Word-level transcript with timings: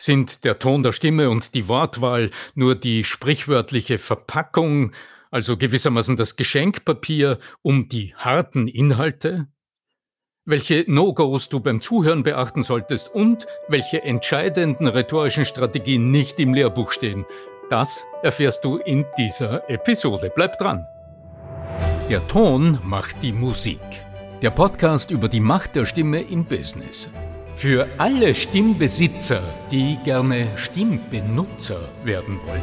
Sind 0.00 0.44
der 0.44 0.60
Ton 0.60 0.84
der 0.84 0.92
Stimme 0.92 1.28
und 1.28 1.54
die 1.54 1.66
Wortwahl 1.66 2.30
nur 2.54 2.76
die 2.76 3.02
sprichwörtliche 3.02 3.98
Verpackung, 3.98 4.92
also 5.32 5.56
gewissermaßen 5.56 6.16
das 6.16 6.36
Geschenkpapier 6.36 7.40
um 7.62 7.88
die 7.88 8.14
harten 8.14 8.68
Inhalte? 8.68 9.48
Welche 10.44 10.84
No-Gos 10.86 11.48
du 11.48 11.58
beim 11.58 11.80
Zuhören 11.80 12.22
beachten 12.22 12.62
solltest 12.62 13.12
und 13.12 13.48
welche 13.66 14.02
entscheidenden 14.04 14.86
rhetorischen 14.86 15.44
Strategien 15.44 16.12
nicht 16.12 16.38
im 16.38 16.54
Lehrbuch 16.54 16.92
stehen, 16.92 17.26
das 17.68 18.04
erfährst 18.22 18.64
du 18.64 18.76
in 18.76 19.04
dieser 19.18 19.68
Episode. 19.68 20.32
Bleib 20.34 20.58
dran! 20.58 20.86
Der 22.08 22.26
Ton 22.28 22.78
macht 22.84 23.22
die 23.22 23.32
Musik. 23.32 23.80
Der 24.42 24.50
Podcast 24.50 25.10
über 25.10 25.28
die 25.28 25.40
Macht 25.40 25.74
der 25.74 25.84
Stimme 25.84 26.22
im 26.22 26.44
Business. 26.44 27.10
Für 27.58 27.88
alle 27.98 28.36
Stimmbesitzer, 28.36 29.42
die 29.72 29.98
gerne 30.04 30.56
Stimmbenutzer 30.56 31.80
werden 32.04 32.38
wollen. 32.46 32.62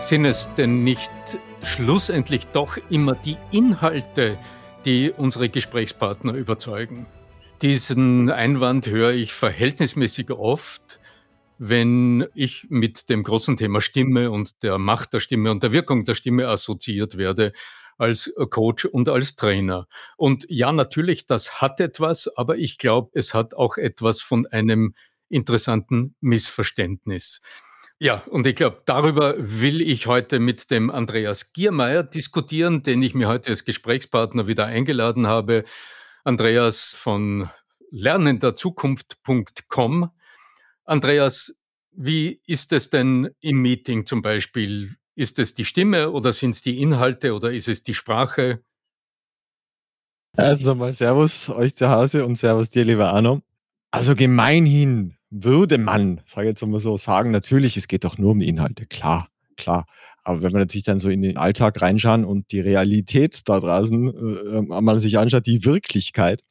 Sind 0.00 0.26
es 0.26 0.52
denn 0.58 0.84
nicht 0.84 1.10
schlussendlich 1.62 2.48
doch 2.48 2.76
immer 2.90 3.14
die 3.14 3.38
Inhalte, 3.52 4.38
die 4.84 5.10
unsere 5.16 5.48
Gesprächspartner 5.48 6.34
überzeugen? 6.34 7.06
Diesen 7.62 8.30
Einwand 8.30 8.88
höre 8.88 9.12
ich 9.12 9.32
verhältnismäßig 9.32 10.30
oft, 10.32 11.00
wenn 11.56 12.26
ich 12.34 12.66
mit 12.68 13.08
dem 13.08 13.22
großen 13.22 13.56
Thema 13.56 13.80
Stimme 13.80 14.30
und 14.30 14.62
der 14.62 14.76
Macht 14.76 15.14
der 15.14 15.20
Stimme 15.20 15.50
und 15.50 15.62
der 15.62 15.72
Wirkung 15.72 16.04
der 16.04 16.14
Stimme 16.14 16.48
assoziiert 16.48 17.16
werde 17.16 17.52
als 18.00 18.28
äh, 18.28 18.46
Coach 18.46 18.86
und 18.86 19.08
als 19.08 19.36
Trainer. 19.36 19.86
Und 20.16 20.46
ja, 20.48 20.72
natürlich, 20.72 21.26
das 21.26 21.60
hat 21.60 21.78
etwas, 21.80 22.28
aber 22.36 22.56
ich 22.56 22.78
glaube, 22.78 23.10
es 23.14 23.34
hat 23.34 23.54
auch 23.54 23.76
etwas 23.76 24.22
von 24.22 24.46
einem 24.46 24.94
interessanten 25.28 26.16
Missverständnis. 26.20 27.42
Ja, 27.98 28.22
und 28.30 28.46
ich 28.46 28.54
glaube, 28.56 28.80
darüber 28.86 29.34
will 29.38 29.82
ich 29.82 30.06
heute 30.06 30.40
mit 30.40 30.70
dem 30.70 30.90
Andreas 30.90 31.52
Giermeier 31.52 32.02
diskutieren, 32.02 32.82
den 32.82 33.02
ich 33.02 33.14
mir 33.14 33.28
heute 33.28 33.50
als 33.50 33.66
Gesprächspartner 33.66 34.46
wieder 34.46 34.64
eingeladen 34.64 35.26
habe. 35.26 35.64
Andreas 36.24 36.94
von 36.96 37.50
lernenderzukunft.com. 37.90 40.10
Andreas, 40.84 41.54
wie 41.92 42.40
ist 42.46 42.72
es 42.72 42.88
denn 42.88 43.28
im 43.40 43.60
Meeting 43.60 44.06
zum 44.06 44.22
Beispiel? 44.22 44.96
Ist 45.20 45.38
es 45.38 45.52
die 45.52 45.66
Stimme 45.66 46.12
oder 46.12 46.32
sind 46.32 46.52
es 46.52 46.62
die 46.62 46.80
Inhalte 46.80 47.34
oder 47.34 47.52
ist 47.52 47.68
es 47.68 47.82
die 47.82 47.92
Sprache? 47.92 48.64
Also 50.34 50.74
mal 50.74 50.94
Servus 50.94 51.50
euch 51.50 51.76
zu 51.76 51.90
Hause 51.90 52.24
und 52.24 52.36
Servus 52.36 52.70
dir, 52.70 52.86
lieber 52.86 53.12
Arno. 53.12 53.42
Also 53.90 54.14
gemeinhin 54.14 55.18
würde 55.28 55.76
man, 55.76 56.22
sage 56.24 56.46
ich 56.46 56.52
jetzt 56.52 56.66
mal 56.66 56.80
so, 56.80 56.96
sagen, 56.96 57.32
natürlich, 57.32 57.76
es 57.76 57.86
geht 57.86 58.04
doch 58.04 58.16
nur 58.16 58.30
um 58.30 58.38
die 58.38 58.48
Inhalte, 58.48 58.86
klar, 58.86 59.28
klar. 59.58 59.84
Aber 60.24 60.40
wenn 60.40 60.54
wir 60.54 60.60
natürlich 60.60 60.84
dann 60.84 61.00
so 61.00 61.10
in 61.10 61.20
den 61.20 61.36
Alltag 61.36 61.82
reinschauen 61.82 62.24
und 62.24 62.50
die 62.50 62.60
Realität 62.60 63.46
da 63.46 63.60
draußen 63.60 64.08
äh, 64.08 64.56
äh 64.56 64.80
man 64.80 65.00
sich 65.00 65.18
anschaut, 65.18 65.44
die 65.44 65.66
Wirklichkeit, 65.66 66.42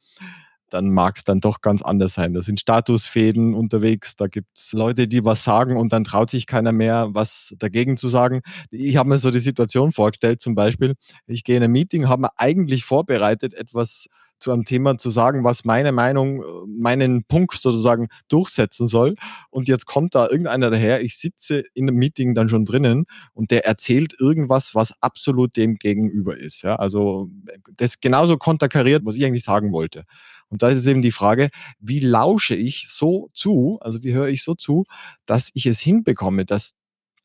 dann 0.70 0.90
mag 0.90 1.16
es 1.16 1.24
dann 1.24 1.40
doch 1.40 1.60
ganz 1.60 1.82
anders 1.82 2.14
sein. 2.14 2.32
Da 2.32 2.42
sind 2.42 2.60
Statusfäden 2.60 3.54
unterwegs, 3.54 4.16
da 4.16 4.26
gibt 4.26 4.56
es 4.56 4.72
Leute, 4.72 5.08
die 5.08 5.24
was 5.24 5.44
sagen 5.44 5.76
und 5.76 5.92
dann 5.92 6.04
traut 6.04 6.30
sich 6.30 6.46
keiner 6.46 6.72
mehr, 6.72 7.08
was 7.12 7.54
dagegen 7.58 7.96
zu 7.96 8.08
sagen. 8.08 8.40
Ich 8.70 8.96
habe 8.96 9.08
mir 9.08 9.18
so 9.18 9.30
die 9.30 9.40
Situation 9.40 9.92
vorgestellt, 9.92 10.40
zum 10.40 10.54
Beispiel, 10.54 10.94
ich 11.26 11.44
gehe 11.44 11.56
in 11.56 11.62
ein 11.62 11.72
Meeting, 11.72 12.08
habe 12.08 12.22
mir 12.22 12.30
eigentlich 12.36 12.84
vorbereitet, 12.84 13.54
etwas 13.54 14.06
zu 14.40 14.52
einem 14.52 14.64
Thema 14.64 14.98
zu 14.98 15.10
sagen, 15.10 15.44
was 15.44 15.64
meine 15.64 15.92
Meinung, 15.92 16.42
meinen 16.66 17.24
Punkt 17.24 17.60
sozusagen 17.60 18.08
durchsetzen 18.28 18.86
soll. 18.86 19.14
Und 19.50 19.68
jetzt 19.68 19.86
kommt 19.86 20.14
da 20.14 20.28
irgendeiner 20.28 20.70
daher, 20.70 21.02
ich 21.02 21.18
sitze 21.18 21.64
in 21.74 21.88
einem 21.88 21.98
Meeting 21.98 22.34
dann 22.34 22.48
schon 22.48 22.64
drinnen 22.64 23.04
und 23.34 23.50
der 23.50 23.66
erzählt 23.66 24.14
irgendwas, 24.18 24.74
was 24.74 24.94
absolut 25.00 25.56
dem 25.56 25.76
gegenüber 25.76 26.36
ist. 26.36 26.62
Ja? 26.62 26.76
Also 26.76 27.28
das 27.76 28.00
genauso 28.00 28.38
konterkariert, 28.38 29.04
was 29.04 29.14
ich 29.14 29.24
eigentlich 29.24 29.44
sagen 29.44 29.72
wollte. 29.72 30.04
Und 30.50 30.62
da 30.62 30.68
ist 30.68 30.78
es 30.78 30.86
eben 30.86 31.02
die 31.02 31.12
Frage, 31.12 31.48
wie 31.78 32.00
lausche 32.00 32.54
ich 32.54 32.86
so 32.88 33.30
zu, 33.32 33.78
also 33.80 34.02
wie 34.02 34.12
höre 34.12 34.28
ich 34.28 34.42
so 34.42 34.54
zu, 34.54 34.84
dass 35.24 35.50
ich 35.54 35.66
es 35.66 35.78
hinbekomme, 35.80 36.44
dass 36.44 36.72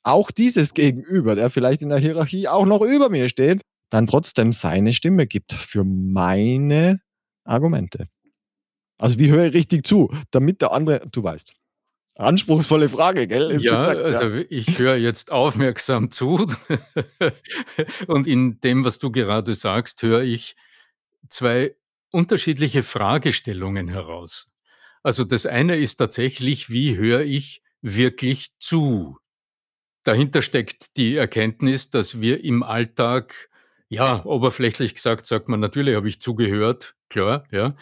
auch 0.03 0.29
dieses 0.29 0.73
Gegenüber, 0.73 1.35
der 1.35 1.49
vielleicht 1.49 1.81
in 1.81 1.89
der 1.89 1.97
Hierarchie 1.97 2.47
auch 2.47 2.65
noch 2.65 2.81
über 2.81 3.09
mir 3.09 3.27
steht, 3.27 3.61
dann 3.89 4.07
trotzdem 4.07 4.53
seine 4.53 4.93
Stimme 4.93 5.25
gibt 5.25 5.53
für 5.53 5.83
meine 5.83 7.01
Argumente. 7.43 8.07
Also 8.97 9.19
wie 9.19 9.31
höre 9.31 9.47
ich 9.47 9.53
richtig 9.53 9.85
zu, 9.85 10.13
damit 10.31 10.61
der 10.61 10.71
andere, 10.71 11.01
du 11.11 11.23
weißt. 11.23 11.53
Anspruchsvolle 12.17 12.87
Frage, 12.87 13.27
gell? 13.27 13.59
Ja, 13.61 13.77
gesagt, 13.77 14.01
also 14.01 14.29
ja. 14.29 14.45
ich 14.49 14.79
höre 14.79 14.95
jetzt 14.95 15.31
aufmerksam 15.31 16.11
zu 16.11 16.47
und 18.07 18.25
in 18.25 18.61
dem, 18.61 18.85
was 18.85 18.99
du 18.99 19.11
gerade 19.11 19.53
sagst, 19.53 20.01
höre 20.01 20.21
ich 20.21 20.55
zwei 21.27 21.75
unterschiedliche 22.15 22.81
Fragestellungen 22.81 23.89
heraus. 23.89 24.51
Also 25.03 25.25
das 25.25 25.45
eine 25.45 25.75
ist 25.75 25.97
tatsächlich, 25.97 26.69
wie 26.69 26.97
höre 26.97 27.21
ich 27.21 27.61
wirklich 27.81 28.57
zu? 28.57 29.17
Dahinter 30.03 30.41
steckt 30.41 30.95
die 30.97 31.15
Erkenntnis, 31.15 31.89
dass 31.89 32.21
wir 32.21 32.43
im 32.43 32.63
Alltag, 32.63 33.49
ja, 33.89 34.25
oberflächlich 34.25 34.95
gesagt, 34.95 35.27
sagt 35.27 35.49
man, 35.49 35.59
natürlich 35.59 35.95
habe 35.95 36.07
ich 36.07 36.21
zugehört, 36.21 36.95
klar, 37.09 37.45
ja. 37.51 37.75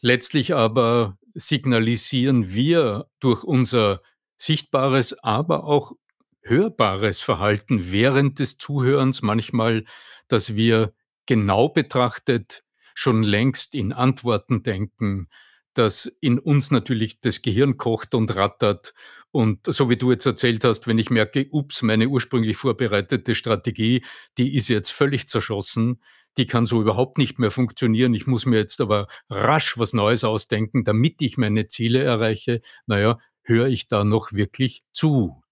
Letztlich 0.00 0.54
aber 0.54 1.18
signalisieren 1.34 2.52
wir 2.52 3.10
durch 3.20 3.44
unser 3.44 4.00
sichtbares, 4.36 5.12
aber 5.22 5.64
auch 5.64 5.92
hörbares 6.40 7.20
Verhalten 7.20 7.92
während 7.92 8.38
des 8.38 8.56
Zuhörens 8.56 9.20
manchmal, 9.20 9.84
dass 10.28 10.56
wir 10.56 10.94
genau 11.26 11.68
betrachtet 11.68 12.64
schon 12.98 13.22
längst 13.22 13.76
in 13.76 13.92
Antworten 13.92 14.64
denken, 14.64 15.28
dass 15.72 16.06
in 16.20 16.40
uns 16.40 16.72
natürlich 16.72 17.20
das 17.20 17.42
Gehirn 17.42 17.76
kocht 17.76 18.12
und 18.12 18.34
rattert. 18.34 18.92
Und 19.30 19.60
so 19.72 19.88
wie 19.88 19.96
du 19.96 20.10
jetzt 20.10 20.26
erzählt 20.26 20.64
hast, 20.64 20.88
wenn 20.88 20.98
ich 20.98 21.08
merke, 21.08 21.46
ups, 21.52 21.82
meine 21.82 22.08
ursprünglich 22.08 22.56
vorbereitete 22.56 23.36
Strategie, 23.36 24.04
die 24.36 24.56
ist 24.56 24.66
jetzt 24.66 24.90
völlig 24.90 25.28
zerschossen, 25.28 26.02
die 26.38 26.46
kann 26.46 26.66
so 26.66 26.80
überhaupt 26.80 27.18
nicht 27.18 27.38
mehr 27.38 27.52
funktionieren. 27.52 28.14
Ich 28.14 28.26
muss 28.26 28.46
mir 28.46 28.58
jetzt 28.58 28.80
aber 28.80 29.06
rasch 29.30 29.78
was 29.78 29.92
Neues 29.92 30.24
ausdenken, 30.24 30.82
damit 30.82 31.22
ich 31.22 31.38
meine 31.38 31.68
Ziele 31.68 32.02
erreiche. 32.02 32.62
Naja, 32.86 33.20
höre 33.44 33.68
ich 33.68 33.86
da 33.86 34.02
noch 34.02 34.32
wirklich 34.32 34.82
zu? 34.92 35.44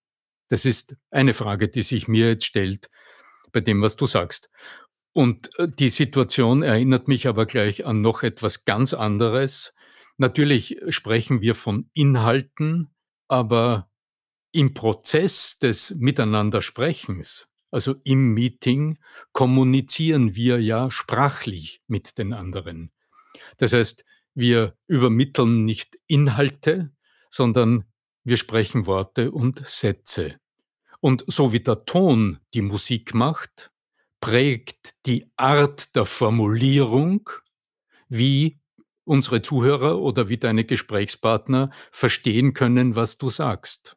Das 0.49 0.65
ist 0.65 0.97
eine 1.13 1.33
Frage, 1.33 1.69
die 1.69 1.85
sich 1.85 2.09
mir 2.09 2.27
jetzt 2.27 2.47
stellt 2.47 2.89
bei 3.53 3.61
dem, 3.61 3.83
was 3.83 3.95
du 3.95 4.07
sagst. 4.07 4.51
Und 5.17 5.59
äh, 5.59 5.67
die 5.67 5.89
Situation 5.89 6.63
erinnert 6.63 7.09
mich 7.09 7.27
aber 7.27 7.47
gleich 7.47 7.87
an 7.87 8.03
noch 8.03 8.23
etwas 8.23 8.67
ganz 8.67 8.93
anderes. 8.93 9.75
Natürlich 10.19 10.77
sprechen 10.91 11.41
wir 11.41 11.55
von 11.55 11.89
Inhalten, 11.95 12.91
aber 13.27 13.91
im 14.53 14.75
Prozess 14.75 15.59
des 15.59 15.95
Miteinandersprechens, 15.95 17.51
also 17.71 17.95
im 18.05 18.35
Meeting, 18.35 18.99
kommunizieren 19.33 20.35
wir 20.35 20.61
ja 20.61 20.91
sprachlich 20.91 21.81
mit 21.87 22.19
den 22.19 22.35
anderen. 22.35 22.93
Das 23.57 23.73
heißt, 23.73 24.05
wir 24.35 24.77
übermitteln 24.87 25.65
nicht 25.65 25.99
Inhalte, 26.07 26.93
sondern 27.31 27.87
wir 28.23 28.37
sprechen 28.37 28.87
Worte 28.87 29.31
und 29.31 29.67
Sätze. 29.67 30.39
Und 31.01 31.25
so 31.27 31.55
wie 31.55 31.61
der 31.61 31.87
Ton 31.87 32.39
die 32.53 32.61
Musik 32.61 33.15
macht, 33.15 33.73
prägt 34.21 35.07
die 35.07 35.31
Art 35.37 35.95
der 35.97 36.05
Formulierung, 36.05 37.31
wie 38.09 38.61
unsere 39.05 39.43
Zuhörer 39.43 39.99
oder 40.01 40.29
wie 40.29 40.37
deine 40.37 40.65
Gesprächspartner 40.65 41.71
verstehen 41.91 42.55
können, 42.55 42.97
was 42.97 43.19
du 43.19 43.31
sagst. 43.31 43.97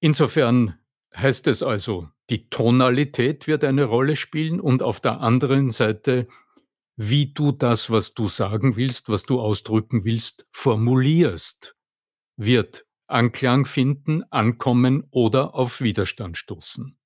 Insofern 0.00 0.78
heißt 1.14 1.46
es 1.46 1.62
also, 1.62 2.08
die 2.30 2.48
Tonalität 2.48 3.46
wird 3.46 3.64
eine 3.64 3.84
Rolle 3.84 4.16
spielen 4.16 4.58
und 4.58 4.82
auf 4.82 5.00
der 5.00 5.20
anderen 5.20 5.70
Seite, 5.70 6.28
wie 6.96 7.32
du 7.32 7.52
das, 7.52 7.90
was 7.90 8.14
du 8.14 8.28
sagen 8.28 8.76
willst, 8.76 9.08
was 9.08 9.24
du 9.24 9.40
ausdrücken 9.40 10.04
willst, 10.04 10.46
formulierst, 10.50 11.76
wird 12.36 12.86
Anklang 13.06 13.66
finden, 13.66 14.22
ankommen 14.30 15.06
oder 15.10 15.54
auf 15.54 15.82
Widerstand 15.82 16.38
stoßen. 16.38 16.96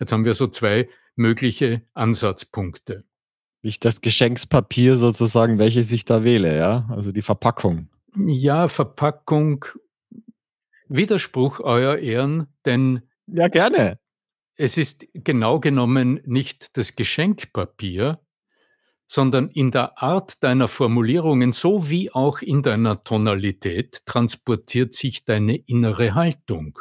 Jetzt 0.00 0.12
haben 0.12 0.24
wir 0.24 0.34
so 0.34 0.46
zwei 0.48 0.88
mögliche 1.18 1.82
Ansatzpunkte. 1.94 3.04
Ich 3.60 3.80
das 3.80 4.00
Geschenkspapier 4.00 4.96
sozusagen, 4.96 5.58
welches 5.58 5.90
ich 5.90 6.04
da 6.04 6.24
wähle, 6.24 6.56
ja? 6.56 6.86
Also 6.90 7.12
die 7.12 7.22
Verpackung. 7.22 7.88
Ja, 8.16 8.68
Verpackung. 8.68 9.64
Widerspruch, 10.88 11.60
Euer 11.60 11.98
Ehren, 11.98 12.46
denn. 12.64 13.02
Ja, 13.26 13.48
gerne. 13.48 13.98
Es 14.56 14.76
ist 14.76 15.06
genau 15.12 15.60
genommen 15.60 16.20
nicht 16.24 16.76
das 16.76 16.96
Geschenkpapier, 16.96 18.20
sondern 19.06 19.48
in 19.48 19.70
der 19.70 20.02
Art 20.02 20.42
deiner 20.42 20.68
Formulierungen 20.68 21.52
sowie 21.52 22.10
auch 22.10 22.42
in 22.42 22.62
deiner 22.62 23.04
Tonalität 23.04 24.04
transportiert 24.06 24.94
sich 24.94 25.24
deine 25.24 25.56
innere 25.56 26.14
Haltung. 26.14 26.78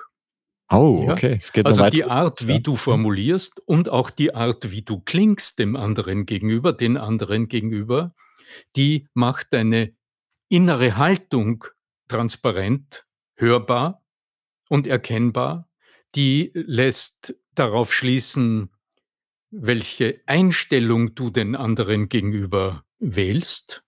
Oh, 0.70 1.04
Ja? 1.06 1.14
okay. 1.14 1.40
Es 1.42 1.52
geht 1.54 1.66
noch 1.66 1.72
Also, 1.72 1.90
die 1.90 2.04
Art, 2.04 2.42
ja. 2.42 2.48
wie 2.48 2.60
du 2.62 2.74
Mhm. 2.74 2.78
formulierst 2.78 3.62
und 3.66 3.90
auch 3.90 4.10
die 4.10 4.36
Art, 4.36 4.72
wie 4.72 4.82
du 4.82 5.00
klingst 5.00 5.60
dem 5.60 5.76
anderen 5.76 6.26
gegenüber 6.26 6.74
den 6.74 6.98
anderen 6.98 7.48
gegenüber, 7.48 8.14
die 8.76 9.08
macht 9.14 9.54
deine 9.54 9.94
innere 10.50 10.98
Haltung 10.98 11.66
transparent, 12.08 13.06
hörbar 13.36 14.04
und 14.70 14.88
erkennbar. 14.88 15.70
Die 16.16 16.52
lässt 16.54 17.36
darauf 17.56 17.94
schließen, 17.94 18.70
welche 19.52 20.22
Einstellung 20.26 21.16
du 21.16 21.30
den 21.30 21.56
anderen 21.56 22.10
gegenüber 22.10 22.84
wählst 23.00 23.84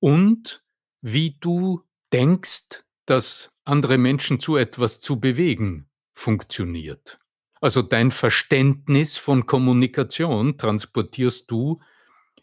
und 0.00 0.64
wie 1.02 1.36
du 1.40 1.82
denkst, 2.12 2.84
dass 3.06 3.52
andere 3.64 3.98
Menschen 3.98 4.40
zu 4.40 4.56
etwas 4.56 5.00
zu 5.00 5.20
bewegen 5.20 5.88
funktioniert. 6.16 7.20
Also, 7.60 7.82
dein 7.82 8.10
Verständnis 8.10 9.18
von 9.18 9.46
Kommunikation 9.46 10.58
transportierst 10.58 11.50
du 11.50 11.80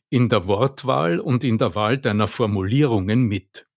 in 0.09 0.29
der 0.29 0.47
Wortwahl 0.47 1.19
und 1.19 1.43
in 1.43 1.57
der 1.57 1.75
Wahl 1.75 1.97
deiner 1.97 2.27
Formulierungen 2.29 3.23
mit. 3.23 3.67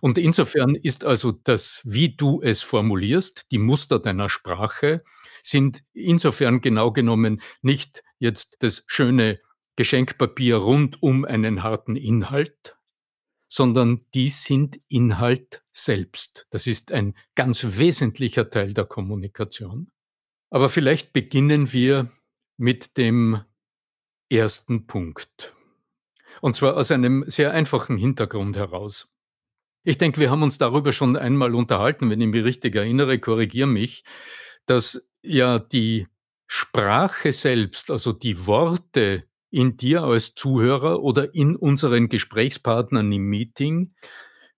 Und 0.00 0.18
insofern 0.18 0.74
ist 0.76 1.04
also 1.04 1.32
das, 1.32 1.82
wie 1.84 2.16
du 2.16 2.42
es 2.42 2.62
formulierst, 2.62 3.50
die 3.52 3.58
Muster 3.58 3.98
deiner 4.00 4.28
Sprache 4.30 5.04
sind 5.42 5.84
insofern 5.94 6.62
genau 6.62 6.92
genommen 6.92 7.42
nicht 7.62 8.02
jetzt 8.18 8.56
das 8.60 8.84
schöne 8.88 9.40
Geschenkpapier 9.76 10.56
rund 10.56 11.02
um 11.02 11.24
einen 11.26 11.62
harten 11.62 11.96
Inhalt, 11.96 12.77
sondern 13.48 14.04
die 14.14 14.28
sind 14.28 14.80
Inhalt 14.88 15.62
selbst. 15.72 16.46
Das 16.50 16.66
ist 16.66 16.92
ein 16.92 17.14
ganz 17.34 17.78
wesentlicher 17.78 18.50
Teil 18.50 18.74
der 18.74 18.84
Kommunikation. 18.84 19.90
Aber 20.50 20.68
vielleicht 20.68 21.12
beginnen 21.12 21.72
wir 21.72 22.10
mit 22.56 22.96
dem 22.96 23.42
1. 24.30 24.66
Punkt. 24.86 25.54
Und 26.40 26.56
zwar 26.56 26.76
aus 26.76 26.90
einem 26.90 27.24
sehr 27.26 27.52
einfachen 27.52 27.96
Hintergrund 27.96 28.56
heraus. 28.56 29.12
Ich 29.84 29.98
denke, 29.98 30.20
wir 30.20 30.30
haben 30.30 30.42
uns 30.42 30.58
darüber 30.58 30.92
schon 30.92 31.16
einmal 31.16 31.54
unterhalten, 31.54 32.10
wenn 32.10 32.20
ich 32.20 32.26
mich 32.28 32.44
richtig 32.44 32.74
erinnere, 32.74 33.18
korrigiere 33.18 33.66
mich, 33.66 34.04
dass 34.66 35.08
ja 35.22 35.58
die 35.58 36.06
Sprache 36.46 37.32
selbst, 37.32 37.90
also 37.90 38.12
die 38.12 38.46
Worte 38.46 39.27
in 39.50 39.76
dir 39.76 40.02
als 40.02 40.34
Zuhörer 40.34 41.02
oder 41.02 41.34
in 41.34 41.56
unseren 41.56 42.08
Gesprächspartnern 42.08 43.10
im 43.12 43.28
Meeting, 43.28 43.94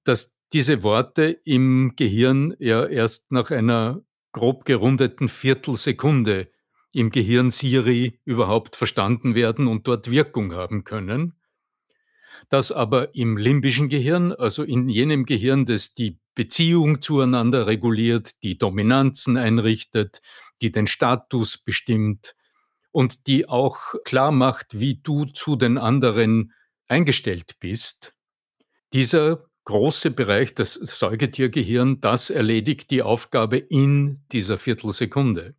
dass 0.04 0.38
diese 0.52 0.82
Worte 0.82 1.38
im 1.44 1.94
Gehirn 1.96 2.54
ja 2.58 2.84
erst 2.86 3.30
nach 3.30 3.50
einer 3.50 4.02
grob 4.32 4.64
gerundeten 4.64 5.28
Viertelsekunde 5.28 6.48
im 6.92 7.10
Gehirn 7.10 7.50
Siri 7.50 8.18
überhaupt 8.24 8.74
verstanden 8.74 9.34
werden 9.34 9.68
und 9.68 9.86
dort 9.86 10.10
Wirkung 10.10 10.54
haben 10.54 10.82
können. 10.84 11.34
Dass 12.48 12.72
aber 12.72 13.14
im 13.14 13.36
limbischen 13.36 13.88
Gehirn, 13.88 14.32
also 14.32 14.64
in 14.64 14.88
jenem 14.88 15.24
Gehirn, 15.24 15.66
das 15.66 15.94
die 15.94 16.18
Beziehung 16.34 17.00
zueinander 17.00 17.66
reguliert, 17.66 18.42
die 18.42 18.58
Dominanzen 18.58 19.36
einrichtet, 19.36 20.20
die 20.62 20.72
den 20.72 20.86
Status 20.86 21.58
bestimmt 21.58 22.34
und 22.92 23.26
die 23.26 23.48
auch 23.48 23.94
klarmacht, 24.04 24.78
wie 24.78 24.96
du 25.02 25.24
zu 25.24 25.56
den 25.56 25.78
anderen 25.78 26.52
eingestellt 26.88 27.56
bist. 27.60 28.14
Dieser 28.92 29.46
große 29.64 30.10
Bereich, 30.10 30.54
das 30.54 30.74
Säugetiergehirn, 30.74 32.00
das 32.00 32.30
erledigt 32.30 32.90
die 32.90 33.02
Aufgabe 33.02 33.58
in 33.58 34.20
dieser 34.32 34.58
Viertelsekunde. 34.58 35.54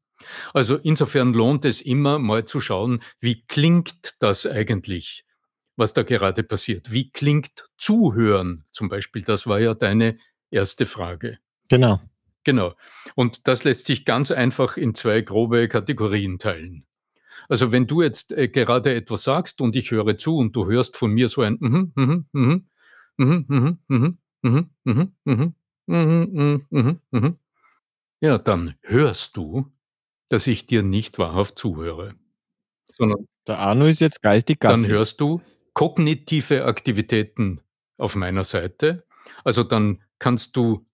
Also, 0.53 0.75
insofern 0.77 1.33
lohnt 1.33 1.65
es 1.65 1.81
immer, 1.81 2.19
mal 2.19 2.45
zu 2.45 2.59
schauen, 2.59 3.01
wie 3.19 3.43
klingt 3.45 4.15
das 4.19 4.45
eigentlich, 4.45 5.25
was 5.77 5.93
da 5.93 6.03
gerade 6.03 6.43
passiert? 6.43 6.91
Wie 6.91 7.11
klingt 7.11 7.65
Zuhören 7.77 8.65
zum 8.71 8.89
Beispiel? 8.89 9.23
Das 9.23 9.47
war 9.47 9.59
ja 9.59 9.73
deine 9.73 10.17
1. 10.53 10.75
Frage. 10.85 11.39
Genau. 11.69 12.01
Genau. 12.43 12.73
Und 13.15 13.47
das 13.47 13.63
lässt 13.63 13.85
sich 13.85 14.03
ganz 14.03 14.31
einfach 14.31 14.77
in 14.77 14.93
2 14.93 15.21
grobe 15.21 15.67
Kategorien 15.67 16.37
teilen. 16.37 16.85
Also, 17.49 17.71
wenn 17.71 17.87
du 17.87 18.01
jetzt, 18.01 18.31
äh, 18.33 18.47
gerade 18.49 18.93
etwas 18.95 19.23
sagst 19.23 19.61
und 19.61 19.75
ich 19.75 19.91
höre 19.91 20.17
zu 20.17 20.37
und 20.37 20.55
du 20.55 20.67
hörst 20.67 20.97
von 20.97 21.11
mir 21.13 21.29
so 21.29 21.41
ein 21.41 21.57
„Mhm, 21.59 21.91
mhm, 21.95 22.25
mhm, 22.33 22.65
mhm, 23.17 23.45
mhm, 23.47 23.79
mhm, 23.87 24.19
mhm, 24.41 24.69
mhm, 24.83 25.13
mhm, 25.25 25.55
mhm, 25.87 26.29
mhm, 26.33 26.65
mhm, 26.71 26.99
mhm“, 27.11 27.37
ja, 28.21 28.37
dann 28.37 28.75
hörst 28.83 29.37
du, 29.37 29.71
dass 30.29 30.47
ich 30.47 30.65
dir 30.67 30.83
nicht 30.83 31.19
wahrhaft 31.19 31.59
zuhöre, 31.59 32.15
sondern 32.93 33.27
Der 33.47 33.59
Arno 33.59 33.85
ist 33.85 34.01
jetzt 34.01 34.23
geistig 34.23 34.59
dann 34.65 34.87
Gassi. 34.87 34.87
hörst 34.87 35.19
du 35.21 35.41
kognitive 35.73 36.65
Aktivitäten 36.65 37.61
auf 37.97 38.15
meiner 38.15 38.43
Seite. 38.43 39.05
Also, 39.43 39.63
dann 39.63 40.01
kannst 40.19 40.55
du 40.55 40.85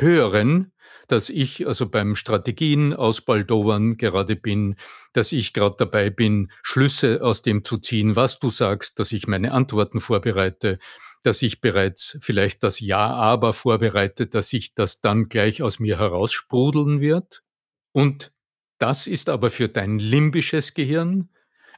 hören, 0.00 0.72
dass 1.08 1.28
ich 1.28 1.66
also 1.66 1.88
beim 1.88 2.16
Strategien 2.16 2.92
ausbaldowern 2.92 3.96
gerade 3.96 4.36
bin, 4.36 4.76
dass 5.12 5.32
ich 5.32 5.52
grad 5.52 5.80
dabei 5.80 6.10
bin, 6.10 6.50
Schlüsse 6.62 7.22
aus 7.22 7.42
dem 7.42 7.64
zu 7.64 7.78
ziehen, 7.78 8.16
was 8.16 8.38
du 8.38 8.50
sagst, 8.50 8.98
dass 8.98 9.12
ich 9.12 9.26
meine 9.26 9.52
Antworten 9.52 10.00
vorbereite, 10.00 10.78
dass 11.22 11.42
ich 11.42 11.60
bereits 11.60 12.18
vielleicht 12.20 12.62
das 12.62 12.80
Ja, 12.80 13.08
aber 13.14 13.52
vorbereite, 13.52 14.26
dass 14.26 14.48
sich 14.48 14.74
das 14.74 15.00
dann 15.00 15.28
gleich 15.28 15.62
aus 15.62 15.78
mir 15.78 15.98
heraussprudeln 15.98 17.00
wird. 17.00 17.42
Und 17.92 18.32
das 18.78 19.06
ist 19.06 19.28
aber 19.28 19.50
für 19.50 19.68
dein 19.68 19.98
limbisches 19.98 20.74
Gehirn 20.74 21.30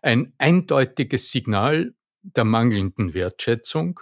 ein 0.02 0.32
eindeutiges 0.38 1.30
Signal 1.30 1.94
der 2.22 2.44
mangelnden 2.44 3.14
Wertschätzung, 3.14 4.00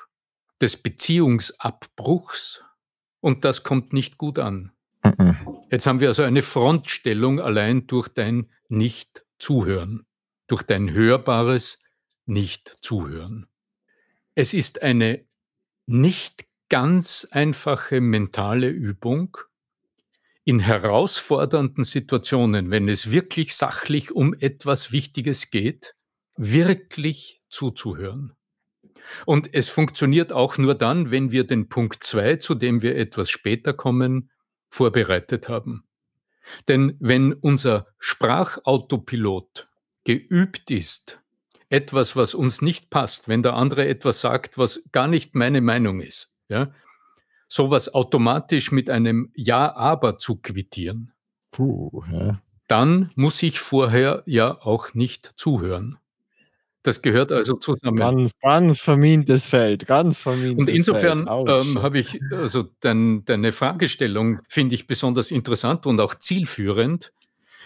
des 0.60 0.78
Beziehungsabbruchs 0.78 2.64
und 3.20 3.44
das 3.44 3.62
kommt 3.62 3.92
nicht 3.92 4.18
gut 4.18 4.38
an. 4.38 4.72
Jetzt 5.70 5.86
haben 5.86 6.00
wir 6.00 6.08
also 6.08 6.22
eine 6.22 6.42
Frontstellung 6.42 7.40
allein 7.40 7.86
durch 7.86 8.08
dein 8.08 8.50
Nicht-Zuhören, 8.68 10.06
durch 10.46 10.62
dein 10.62 10.92
hörbares 10.92 11.82
Nicht-Zuhören. 12.26 13.46
Es 14.34 14.54
ist 14.54 14.82
eine 14.82 15.24
nicht 15.86 16.46
ganz 16.68 17.26
einfache 17.30 18.00
mentale 18.00 18.68
Übung 18.68 19.36
in 20.44 20.60
herausfordernden 20.60 21.84
Situationen, 21.84 22.70
wenn 22.70 22.88
es 22.88 23.10
wirklich 23.10 23.56
sachlich 23.56 24.12
um 24.12 24.34
etwas 24.34 24.92
Wichtiges 24.92 25.50
geht, 25.50 25.96
wirklich 26.36 27.42
zuzuhören. 27.48 28.32
Und 29.24 29.54
es 29.54 29.68
funktioniert 29.68 30.32
auch 30.32 30.58
nur 30.58 30.74
dann, 30.74 31.10
wenn 31.10 31.30
wir 31.30 31.46
den 31.46 31.68
Punkt 31.68 32.02
2, 32.02 32.36
zu 32.36 32.54
dem 32.54 32.82
wir 32.82 32.96
etwas 32.96 33.30
später 33.30 33.72
kommen, 33.72 34.30
vorbereitet 34.68 35.48
haben. 35.48 35.84
Denn 36.68 36.96
wenn 37.00 37.32
unser 37.32 37.88
Sprachautopilot 37.98 39.68
geübt 40.04 40.70
ist, 40.70 41.20
etwas, 41.68 42.14
was 42.14 42.34
uns 42.34 42.62
nicht 42.62 42.90
passt, 42.90 43.28
wenn 43.28 43.42
der 43.42 43.54
andere 43.54 43.88
etwas 43.88 44.20
sagt, 44.20 44.56
was 44.58 44.84
gar 44.92 45.08
nicht 45.08 45.34
meine 45.34 45.60
Meinung 45.60 46.00
ist, 46.00 46.32
ja, 46.48 46.72
so 47.48 47.70
was 47.70 47.92
automatisch 47.94 48.72
mit 48.72 48.90
einem 48.90 49.32
„Ja, 49.34 49.74
aber“ 49.74 50.18
zu 50.18 50.36
quittieren 50.36 51.12
Puh, 51.50 52.02
ja. 52.10 52.42
dann 52.68 53.10
muss 53.14 53.42
ich 53.42 53.60
vorher 53.60 54.22
ja 54.26 54.60
auch 54.60 54.94
nicht 54.94 55.32
zuhören. 55.36 55.98
Das 56.86 57.02
gehört 57.02 57.32
also 57.32 57.54
zusammen. 57.56 57.96
Ganz, 57.96 58.30
ganz 58.40 58.78
vermintes 58.78 59.44
Feld, 59.44 59.88
ganz 59.88 60.18
Und 60.18 60.22
vermintes 60.22 60.66
Feld. 60.66 60.76
insofern, 60.78 61.28
ähm, 61.48 61.82
habe 61.82 61.98
ich 61.98 62.20
also 62.30 62.68
dein 62.78 63.24
deine 63.24 63.50
Fragestellung 63.50 64.38
finde 64.48 64.76
ich 64.76 64.86
besonders 64.86 65.32
interessant 65.32 65.84
und 65.86 65.98
auch 65.98 66.14
zielführend, 66.14 67.12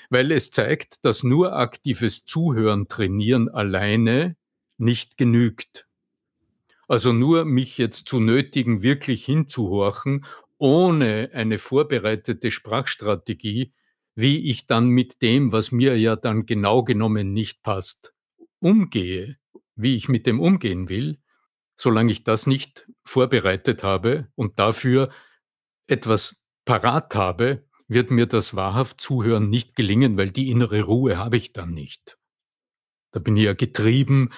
weil 0.09 0.33
es 0.33 0.51
zeigt, 0.51 1.05
dass 1.05 1.23
nur 1.23 1.55
aktives 1.55 2.25
Zuhören 2.25 2.89
trainieren 2.89 3.51
alleine 3.51 4.37
nicht 4.79 5.19
genügt. 5.19 5.87
Also, 6.89 7.13
nur 7.13 7.45
mich 7.45 7.77
jetzt 7.77 8.09
zu 8.09 8.21
nötigen, 8.21 8.81
wirklich 8.81 9.27
hinzuhorchen, 9.27 10.25
ohne 10.57 11.31
eine 11.35 11.59
vorbereitete 11.59 12.51
Sprachstrategie, 12.51 13.73
wie 14.15 14.51
ich 14.51 14.67
dann 14.67 14.89
mit 14.89 15.21
dem, 15.21 15.53
was 15.53 15.73
mir 15.73 15.99
ja 15.99 16.17
dann 16.17 16.47
genau 16.47 16.83
genommen 16.83 17.35
nicht 17.35 17.63
passt, 17.63 18.15
umgehe, 18.61 19.37
wie 19.77 19.97
ich 19.97 20.09
mit 20.09 20.27
dem 20.27 20.41
umgehen 20.41 20.89
will. 20.89 21.19
Solange 21.77 22.13
ich 22.13 22.25
das 22.25 22.47
nicht 22.49 22.89
vorbereitet 23.05 23.83
habe 23.85 24.29
und 24.37 24.59
dafür 24.61 25.11
etwas 25.89 26.45
parat 26.67 27.15
habe, 27.17 27.67
wird 27.89 28.11
mir 28.13 28.27
das 28.27 28.57
wahrhaft 28.57 29.01
Zuhören 29.01 29.49
nicht 29.51 29.77
gelingen, 29.77 30.17
weil 30.19 30.31
die 30.33 30.51
innere 30.51 30.83
Ruhe 30.83 31.19
habe 31.19 31.37
ich 31.39 31.53
dann 31.55 31.73
nicht. 31.75 32.19
Da 33.13 33.21
bin 33.21 33.37
ich 33.39 33.45
ja 33.45 33.55
getrieben 33.55 34.31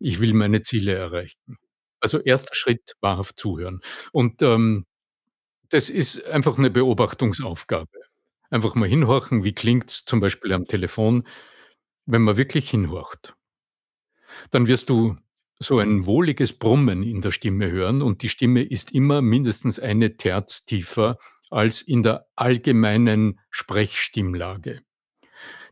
Ich 0.00 0.20
will 0.20 0.34
meine 0.34 0.62
Ziele 0.62 0.94
erreichen. 0.94 1.58
Also, 2.00 2.20
1. 2.24 2.56
Schritt 2.56 2.94
wahrhaft 3.02 3.38
zuhören. 3.40 3.80
Und, 4.12 4.42
ähm, 4.42 4.86
das 5.70 5.90
ist 5.90 6.24
einfach 6.28 6.58
'ne 6.58 6.70
Beobachtungsaufgabe. 6.70 7.90
Einfach 8.50 8.74
mal 8.76 8.88
hinhorchen, 8.88 9.44
wie 9.44 9.54
klingt's 9.54 10.04
zum 10.06 10.20
Beispiel 10.20 10.52
am 10.54 10.66
Telefon, 10.66 11.26
wenn 12.06 12.22
man 12.24 12.36
wirklich 12.38 12.70
hinhorcht. 12.70 13.35
Dann 14.50 14.66
wirst 14.66 14.90
du 14.90 15.16
so 15.58 15.78
ein 15.78 16.06
wohliges 16.06 16.52
Brummen 16.52 17.02
in 17.02 17.20
der 17.22 17.30
Stimme 17.30 17.70
hören 17.70 18.02
und 18.02 18.22
die 18.22 18.28
Stimme 18.28 18.62
ist 18.62 18.92
immer 18.92 19.22
mindestens 19.22 19.80
eine 19.80 20.16
Terz 20.16 20.64
tiefer 20.66 21.18
als 21.50 21.80
in 21.82 22.02
der 22.02 22.26
allgemeinen 22.36 23.40
Sprechstimmlage. 23.50 24.82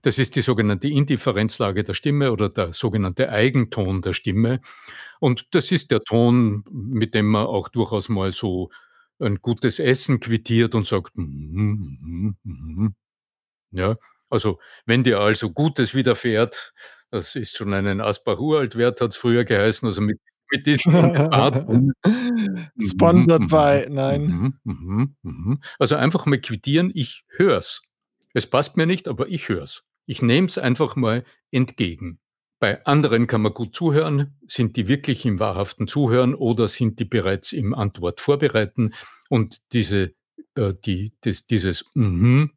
Das 0.03 0.19
ist 0.19 0.37
die 0.37 0.43
sogenannte 0.43 0.89
Indifferenzlage 0.89 1.83
der 1.85 1.95
Stimme 1.95 2.33
oder 2.33 2.49
der 2.49 2.73
sogenannte 2.73 3.31
Eigenton 3.31 4.03
der 4.03 4.13
Stimme. 4.13 4.61
Und 5.21 5.55
das 5.55 5.73
ist 5.73 5.91
der 5.91 6.03
Ton, 6.03 6.65
mit 6.71 7.15
dem 7.15 7.27
man 7.27 7.47
auch 7.47 7.69
durchaus 7.69 8.09
mal 8.09 8.33
so 8.33 8.71
ein 9.21 9.37
gutes 9.41 9.79
Essen 9.81 10.21
quittiert 10.21 10.75
und 10.75 10.87
sagt: 10.87 11.13
„Mhm, 11.17 11.99
mhm, 12.03 12.37
mhm.“ 12.45 12.95
Ja, 13.73 13.97
also, 14.31 14.59
wenn 14.87 15.05
dir 15.05 15.21
also 15.21 15.51
Gutes 15.53 15.95
widerfährt, 15.95 16.75
das 17.15 17.37
ist 17.37 17.57
schon 17.57 17.73
einen 17.75 18.01
Asbach-Uralt-Wert, 18.01 19.01
hat's 19.01 19.17
früher 19.17 19.45
geheißen, 19.45 19.87
also, 19.87 20.03
mit 20.03 20.19
mit 20.51 20.67
diesem 20.67 20.93
Sponsored 22.81 23.49
by 23.49 23.87
nein. 23.89 24.27
mhm, 24.27 24.55
mhm, 24.65 25.17
mhm. 25.23 25.61
Also, 25.79 25.97
einfach 25.97 26.27
mal 26.27 26.41
quittieren: 26.41 26.91
„Ich 26.95 27.25
höre 27.29 27.59
es. 27.59 27.83
Es 28.35 28.47
passt 28.49 28.77
mir 28.77 28.87
nicht, 28.87 29.09
aber 29.09 29.29
ich 29.29 29.49
höre 29.49 29.63
es. 29.63 29.85
Ich 30.07 30.23
nehme 30.23 30.49
es 30.49 30.59
einfach 30.59 30.97
mal 30.97 31.25
entgegen.“ 31.53 32.19
Bei 32.61 32.85
anderen 32.85 33.27
kann 33.27 33.43
man 33.43 33.55
gut 33.55 33.75
zuhören. 33.75 34.37
Sind 34.47 34.77
die 34.77 34.89
wirklich 34.89 35.25
im 35.25 35.41
wahrhaften 35.41 35.87
Zuhören 35.89 36.35
oder 36.35 36.69
sind 36.69 36.99
die 37.01 37.05
bereits 37.05 37.53
im 37.53 37.75
Antwort 37.75 38.21
vorbereiten? 38.21 38.93
Und 39.29 39.73
diese 39.73 40.15
äh, 40.57 40.75
die 40.85 41.13
das 41.23 41.47
dieses 41.47 41.85
„Mhm“, 41.95 42.51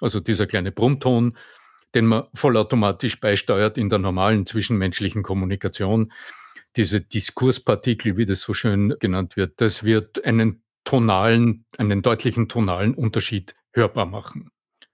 also, 0.00 0.20
dieser 0.20 0.46
kleine 0.46 0.72
Brummton, 0.72 1.36
den 1.94 2.06
man 2.06 2.24
vollautomatisch 2.34 3.20
beisteuert 3.20 3.78
in 3.78 3.90
der 3.90 3.98
normalen 3.98 4.46
zwischenmenschlichen 4.46 5.22
Kommunikation, 5.22 6.12
diese 6.76 7.00
Diskurspartikel, 7.00 8.16
wie 8.16 8.24
das 8.24 8.40
so 8.40 8.54
schön 8.54 8.94
genannt 8.98 9.36
wird, 9.36 9.60
das 9.60 9.84
wird 9.84 10.24
einen 10.24 10.62
tonalen 10.84 11.64
einen 11.78 12.02
deutlichen 12.02 12.48
tonalen 12.48 12.94
Unterschied 12.94 13.54
hörbar 13.72 14.06
machen. 14.06 14.50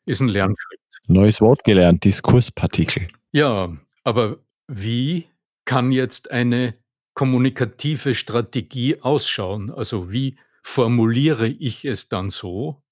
Ist 0.06 0.20
'n 0.20 0.28
Lernschritt. 0.28 0.80
Neues 1.06 1.40
Wort 1.40 1.64
gelernt, 1.64 2.04
Diskurspartikel. 2.04 3.08
Ja, 3.32 3.74
aber 4.04 4.38
wie 4.66 5.28
kann 5.64 5.92
jetzt 5.92 6.30
eine 6.30 6.74
kommunikative 7.14 8.14
Strategie 8.14 9.00
ausschauen? 9.00 9.70
Also, 9.70 10.12
wie 10.12 10.38
formuliere 10.62 11.46
ich 11.48 11.84
es 11.84 12.08
dann 12.08 12.30
so, 12.30 12.82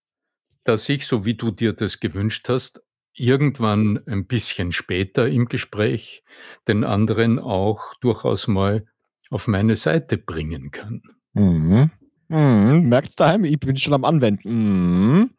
dass 0.65 0.89
ich, 0.89 1.07
so 1.07 1.25
wie 1.25 1.35
du 1.35 1.51
dir 1.51 1.73
das 1.75 2.01
gewünscht 2.01 2.49
hast, 2.49 2.83
irgendwann 3.17 4.01
ein 4.07 4.27
bisschen 4.27 4.73
später 4.73 5.29
im 5.29 5.47
Gespräch 5.47 6.25
den 6.69 6.85
anderen 6.85 7.39
auch 7.39 7.95
durchaus 8.01 8.49
mal 8.49 8.87
auf 9.31 9.49
meine 9.49 9.77
Seite 9.77 10.19
bringen 10.19 10.71
kann? 10.71 11.03
Mhm. 11.35 11.91
Mhm. 12.29 12.89
Merkt's 12.89 13.17
daheim, 13.17 13.45
ich 13.45 13.59
bin 13.61 13.77
schon 13.77 13.95
am 13.95 14.05
Anwenden. 14.05 14.49
Mhm. 14.49 15.31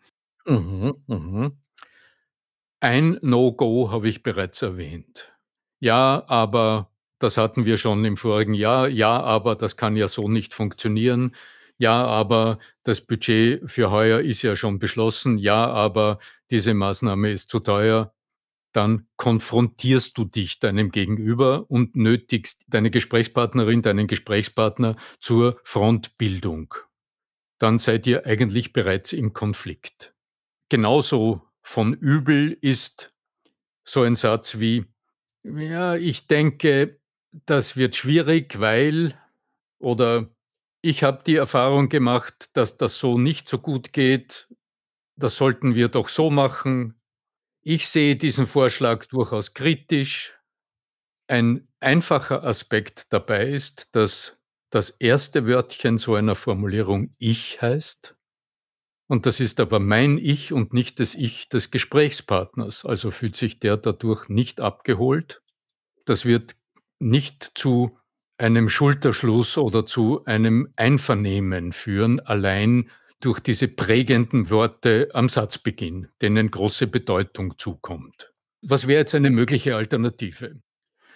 Mhm, 0.48 0.96
mhm. 1.08 1.52
Ein 2.80 3.18
No-Go 3.22 3.92
habe 3.92 4.08
ich 4.08 4.22
bereits 4.24 4.62
erwähnt. 4.62 5.34
„Ja, 5.80 6.24
aber 6.28 6.92
das 7.20 7.38
hatten 7.38 7.66
wir 7.66 7.78
schon 7.78 8.06
im 8.06 8.18
vorigen 8.18 8.54
Jahr. 8.54 8.88
Ja, 8.88 9.20
aber 9.22 9.56
das 9.56 9.78
kann 9.78 9.96
ja 9.96 10.08
so 10.08 10.30
nicht 10.30 10.54
funktionieren. 10.54 11.36
Ja, 11.80 12.06
aber 12.06 12.58
das 12.84 13.02
Budget 13.02 13.62
für 13.70 13.92
heuer 13.92 14.20
ist 14.22 14.42
ja 14.42 14.56
schon 14.56 14.80
beschlossen. 14.80 15.38
Ja, 15.38 15.68
aber 15.70 16.20
diese 16.50 16.74
Maßnahme 16.74 17.32
ist 17.32 17.50
zu 17.52 17.60
teuer.“ 17.60 18.14
Dann 18.74 19.08
konfrontierst 19.18 20.18
du 20.18 20.26
dich 20.26 20.60
deinem 20.60 20.92
Gegenüber 20.92 21.70
und 21.72 21.96
nötigst 21.96 22.66
deine 22.70 22.92
Gesprächspartnerin, 22.92 23.82
deinen 23.84 24.08
Gesprächspartner 24.08 24.98
zur 25.20 25.60
Frontbildung. 25.64 26.76
Dann 27.60 27.80
seid 27.80 28.08
ihr 28.08 28.26
eigentlich 28.26 28.74
bereits 28.74 29.14
im 29.14 29.34
Konflikt. 29.34 30.14
Genauso 30.70 31.44
von 31.64 31.94
übel 31.94 32.58
ist 32.62 33.14
so 33.86 34.04
ein 34.04 34.16
Satz 34.16 34.60
wie: 34.60 34.86
„Ja, 35.44 35.96
ich 35.96 36.28
denke, 36.28 37.00
das 37.48 37.78
wird 37.78 37.96
schwierig, 37.98 38.60
weil“ 38.60 39.16
oder 39.80 40.30
„Ich 40.84 41.04
habe 41.04 41.24
die 41.26 41.36
Erfahrung 41.36 41.90
gemacht, 41.90 42.50
dass 42.56 42.78
das 42.78 43.00
so 43.00 43.18
nicht 43.18 43.50
so 43.50 43.58
gut 43.60 43.94
geht. 43.94 44.48
Das 45.18 45.38
sollten 45.38 45.76
wir 45.76 45.90
doch 45.90 46.10
so 46.10 46.30
machen. 46.32 46.96
Ich 47.64 47.88
sehe 47.90 48.16
diesen 48.18 48.48
Vorschlag 48.48 49.06
durchaus 49.08 49.54
kritisch.“ 49.54 50.36
Ein 51.28 51.68
einfacher 51.82 52.44
Aspekt 52.44 53.14
dabei 53.14 53.48
ist, 53.50 53.96
dass 53.96 54.40
das 54.72 54.92
1. 55.02 55.48
Wörtchen 55.48 55.98
so 56.00 56.16
einer 56.16 56.36
Formulierung 56.36 57.12
„Ich“ 57.20 57.62
heißt. 57.62 58.16
Und 59.08 59.26
das 59.28 59.40
ist 59.42 59.60
aber 59.60 59.80
mein 59.80 60.18
Ich 60.20 60.54
und 60.54 60.74
nicht 60.74 61.00
das 61.00 61.16
Ich 61.16 61.50
des 61.50 61.72
Gesprächspartners. 61.72 62.86
Also, 62.86 63.12
fühlt 63.12 63.36
sich 63.38 63.60
der 63.60 63.78
dadurch 63.78 64.30
nicht 64.30 64.62
abgeholt. 64.62 65.42
Das 66.06 66.26
wird 66.26 66.56
nicht 67.00 67.52
zu 67.56 67.98
einem 68.38 68.70
Schulterschluss 68.70 69.58
oder 69.58 69.86
zu 69.86 70.24
einem 70.26 70.70
Einvernehmen 70.76 71.74
führen, 71.74 72.20
allein 72.20 72.90
durch 73.20 73.40
diese 73.40 73.68
prägenden 73.68 74.50
Worte 74.50 75.10
am 75.14 75.28
Satzbeginn, 75.30 76.08
denen 76.22 76.52
große 76.52 76.88
Bedeutung 76.88 77.58
zukommt. 77.58 78.32
Was 78.62 78.88
wäre 78.88 79.00
jetzt 79.00 79.16
eine 79.16 79.30
mögliche 79.30 79.76
Alternative? 79.76 80.60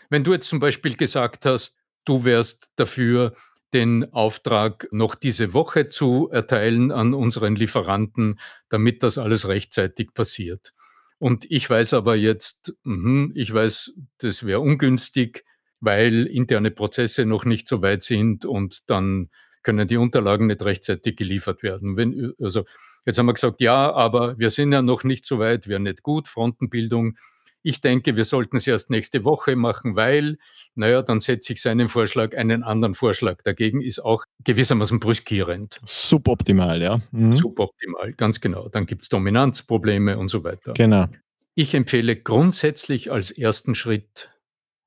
Wenn 0.09 0.23
du 0.23 0.33
jetzt 0.33 0.49
zum 0.49 0.59
Beispiel 0.59 0.97
gesagt 0.97 1.45
hast, 1.45 1.77
du 2.05 2.25
wärst 2.25 2.69
dafür, 2.75 3.33
den 3.73 4.11
Auftrag 4.13 4.87
noch 4.91 5.15
diese 5.15 5.53
Woche 5.53 5.87
zu 5.87 6.29
erteilen 6.29 6.91
an 6.91 7.13
unseren 7.13 7.55
Lieferanten, 7.55 8.39
damit 8.69 9.03
das 9.03 9.17
alles 9.17 9.47
rechtzeitig 9.47 10.13
passiert. 10.13 10.73
Und 11.19 11.49
ich 11.49 11.69
weiß 11.69 11.93
aber 11.93 12.15
jetzt, 12.15 12.73
mhm, 12.83 13.31
ich 13.35 13.53
weiß, 13.53 13.93
das 14.17 14.45
wäre 14.45 14.59
ungünstig, 14.59 15.45
weil 15.81 16.25
interne 16.27 16.71
Prozesse 16.71 17.25
noch 17.25 17.43
nicht 17.45 17.67
so 17.67 17.81
weit 17.81 18.03
sind 18.03 18.45
und 18.45 18.79
dann 18.89 19.29
können 19.63 19.87
die 19.87 19.97
Unterlagen 19.97 20.47
nicht 20.47 20.63
rechtzeitig 20.63 21.15
geliefert 21.17 21.63
werden. 21.63 21.97
Wenn 21.97 22.33
also, 22.41 22.63
jetzt 23.05 23.17
haben 23.17 23.25
wir 23.27 23.33
gesagt: 23.33 23.61
„Ja, 23.61 23.91
aber 23.91 24.39
wir 24.39 24.49
sind 24.49 24.71
ja 24.71 24.81
noch 24.81 25.03
nicht 25.03 25.25
so 25.25 25.39
weit, 25.39 25.67
wäre 25.67 25.79
nicht 25.79 26.03
gut, 26.03 26.27
Frontenbildung. 26.27 27.17
Ich 27.63 27.79
denke, 27.81 28.15
wir 28.15 28.25
sollten 28.25 28.57
es 28.57 28.65
erst 28.65 28.89
nächste 28.89 29.23
Woche 29.23 29.55
machen, 29.55 29.95
weil“ 29.95 30.37
na 30.73 30.87
ja, 30.87 31.01
dann 31.01 31.19
setze 31.19 31.53
ich 31.53 31.61
seinen 31.61 31.89
Vorschlag 31.89 32.35
einen 32.35 32.63
anderen 32.63 32.95
Vorschlag 32.95 33.41
dagegen, 33.43 33.81
ist 33.81 33.99
auch 33.99 34.23
gewissermaßen 34.43 34.99
brüskierend. 34.99 35.79
Suboptimal, 35.85 36.81
ja. 36.81 37.01
Mhm. 37.11 37.33
Suboptimal, 37.33 38.13
ganz 38.13 38.41
genau. 38.41 38.69
Dann 38.69 38.85
gibt's 38.85 39.09
Dominanzprobleme 39.09 40.17
und 40.17 40.29
so 40.29 40.43
weiter. 40.43 40.73
Genau. 40.73 41.07
Ich 41.53 41.73
empfehle 41.73 42.15
grundsätzlich 42.15 43.11
als 43.11 43.31
1. 43.37 43.75
Schritt 43.75 44.30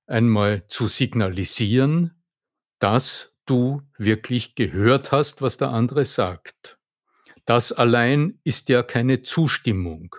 einmal 0.07 0.67
zu 0.67 0.87
signalisieren, 0.87 2.23
dass 2.79 3.33
du 3.47 3.83
wirklich 3.99 4.55
gehört 4.55 5.13
hast, 5.13 5.43
was 5.43 5.57
der 5.57 5.71
andere 5.71 6.05
sagt. 6.05 6.79
Das 7.45 7.73
allein 7.73 8.41
ist 8.45 8.69
ja 8.69 8.83
keine 8.83 9.23
Zustimmung. 9.23 10.17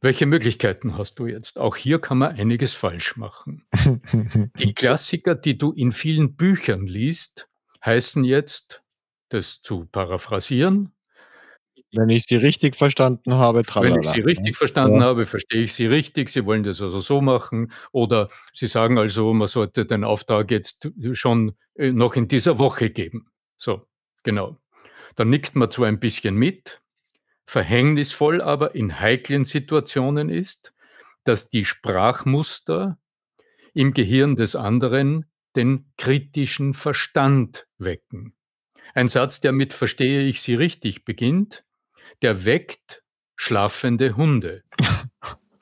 Welche 0.00 0.26
Möglichkeiten 0.26 0.96
hast 0.96 1.18
du 1.18 1.26
jetzt? 1.26 1.58
Auch 1.58 1.76
hier 1.76 2.00
kann 2.00 2.18
man 2.18 2.36
einiges 2.36 2.72
falsch 2.72 3.16
machen. 3.16 3.66
Die 4.58 4.74
Klassiker, 4.74 5.34
die 5.34 5.58
du 5.58 5.72
in 5.72 5.92
vielen 5.92 6.36
Büchern 6.36 6.86
liest, 6.86 7.48
heißen 7.84 8.22
jetzt, 8.24 8.82
das 9.28 9.60
zu 9.62 9.86
paraphrasieren 9.86 10.92
Wenn 11.92 12.10
ich 12.10 12.24
Sie 12.24 12.36
richtig 12.36 12.76
verstanden 12.76 13.34
habe, 13.34 13.64
„Wenn 13.80 13.94
ich 13.94 14.08
tralala, 14.08 14.10
Sie 14.10 14.20
ne? 14.34 14.50
richtig 14.50 14.56
verstanden 14.56 15.00
Ja. 15.00 15.02
habe, 15.02 15.24
verstehe 15.24 15.62
ich 15.62 15.72
Sie 15.74 15.86
richtig. 15.86 16.30
Sie 16.30 16.44
wollen 16.44 16.64
das 16.64 16.82
also 16.82 16.98
so 16.98 17.20
machen.“ 17.20 17.70
Oder 17.92 18.28
sie 18.52 18.66
sagen 18.66 18.98
also, 18.98 19.32
man 19.34 19.46
sollte 19.48 19.86
den 19.86 20.02
Auftrag 20.04 20.50
jetzt 20.50 20.90
schon, 21.12 21.52
äh, 21.76 21.92
noch 21.92 22.16
in 22.16 22.26
dieser 22.26 22.58
Woche 22.58 22.90
geben. 22.90 23.28
So, 23.56 23.86
genau. 24.24 24.58
Da 25.16 25.24
nickt 25.24 25.56
man 25.56 25.70
zwar 25.70 25.88
ein 25.88 26.00
bisschen 26.00 26.36
mit, 26.36 26.82
verhängnisvoll 27.46 28.42
aber 28.42 28.74
in 28.76 29.00
heiklen 29.00 29.44
Situationen 29.44 30.30
ist, 30.30 30.74
dass 31.24 31.50
die 31.50 31.64
Sprachmuster 31.66 32.98
im 33.74 33.94
Gehirn 33.94 34.36
des 34.36 34.56
anderen 34.56 35.26
den 35.56 35.92
kritischen 35.98 36.74
Verstand 36.74 37.68
wecken. 37.78 38.34
Ein 38.94 39.08
Satz, 39.08 39.40
der 39.40 39.52
mit 39.52 39.74
„Verstehe 39.74 40.22
ich 40.24 40.42
Sie 40.42 40.54
richtig“ 40.56 41.04
beginnt, 41.06 41.64
der 42.22 42.44
weckt 42.44 43.02
schlafende 43.36 44.16
Hunde. 44.16 44.64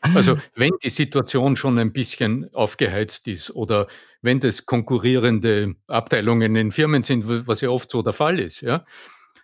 Also, 0.01 0.39
wenn 0.55 0.73
die 0.83 0.91
Situation 0.91 1.57
schon 1.57 1.79
ein 1.79 1.93
bisschen 1.93 2.53
aufgeheizt 2.55 3.27
ist 3.27 3.51
oder 3.51 3.89
wenn 4.23 4.41
das 4.41 4.67
konkurrierende 4.67 5.75
Abteilungen 5.89 6.55
in 6.57 6.71
Firmen 6.71 7.03
sind, 7.03 7.25
was 7.47 7.61
ja 7.61 7.71
oft 7.71 7.91
so 7.91 8.03
der 8.03 8.13
Fall 8.13 8.39
ist, 8.39 8.61
ja, 8.61 8.85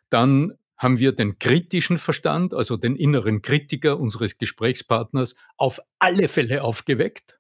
dann 0.09 0.53
haben 0.77 0.99
wir 0.99 1.13
den 1.13 1.39
kritischen 1.39 1.99
Verstand, 1.99 2.55
also 2.55 2.77
den 2.77 2.97
inneren 2.97 3.43
Kritiker 3.43 3.99
unseres 3.99 4.39
Gesprächspartners, 4.39 5.37
auf 5.57 5.81
alle 5.99 6.29
Fälle 6.29 6.65
aufgeweckt 6.65 7.39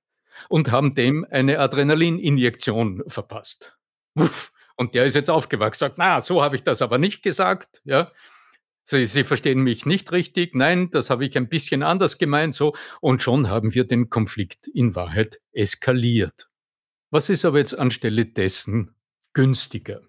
und 0.48 0.70
haben 0.70 0.94
dem 0.94 1.26
eine 1.28 1.58
Adrenalininjektion 1.58 3.02
verpasst. 3.08 3.76
Uff, 4.14 4.52
und 4.76 4.94
der 4.94 5.04
ist 5.04 5.14
jetzt 5.14 5.30
aufgewacht, 5.30 5.74
sagt, 5.74 5.98
na, 5.98 6.20
so 6.20 6.42
habe 6.42 6.56
ich 6.56 6.62
das 6.62 6.82
aber 6.82 6.98
nicht 6.98 7.22
gesagt, 7.22 7.82
ja. 7.84 8.12
Sie, 8.84 9.06
Sie 9.06 9.24
verstehen 9.24 9.60
mich 9.60 9.86
nicht 9.86 10.12
richtig. 10.12 10.54
Nein, 10.54 10.90
das 10.90 11.10
habe 11.10 11.24
ich 11.24 11.36
ein 11.36 11.48
bisschen 11.48 11.82
anders 11.82 12.18
gemeint, 12.18 12.54
so. 12.54 12.74
Und 13.00 13.22
schon 13.22 13.48
haben 13.48 13.74
wir 13.74 13.84
den 13.84 14.10
Konflikt 14.10 14.66
in 14.66 14.94
Wahrheit 14.94 15.38
eskaliert. 15.52 16.48
Was 17.10 17.28
ist 17.28 17.44
aber 17.44 17.58
jetzt 17.58 17.78
anstelle 17.78 18.26
dessen 18.26 18.94
günstiger? 19.34 20.00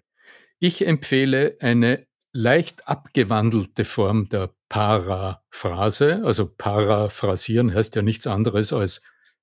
Ich 0.58 0.86
empfehle 0.86 1.56
eine 1.60 2.06
leicht 2.32 2.88
abgewandelte 2.88 3.84
Form 3.84 4.28
der 4.28 4.54
Paraphrase. 4.68 6.22
Also 6.24 6.46
paraphrasieren 6.46 7.72
heißt 7.72 7.94
ja 7.94 8.02
nichts 8.02 8.26
anderes 8.26 8.72
als 8.72 9.02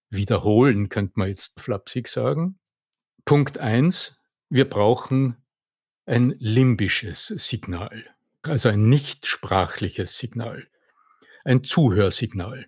wiederholen, 0.09 0.89
könnte 0.89 1.13
man 1.15 1.29
jetzt 1.29 1.59
flapsig 1.61 2.07
sagen. 2.07 2.59
Punkt 3.23 3.57
eins: 3.57 4.19
Wir 4.49 4.67
brauchen 4.67 5.37
ein 6.05 6.35
limbisches 6.39 7.27
Signal, 7.27 8.05
also 8.43 8.69
ein 8.69 8.89
nicht 8.89 9.25
sprachliches 9.25 10.17
Signal, 10.17 10.67
ein 11.43 11.63
Zuhörsignal. 11.63 12.67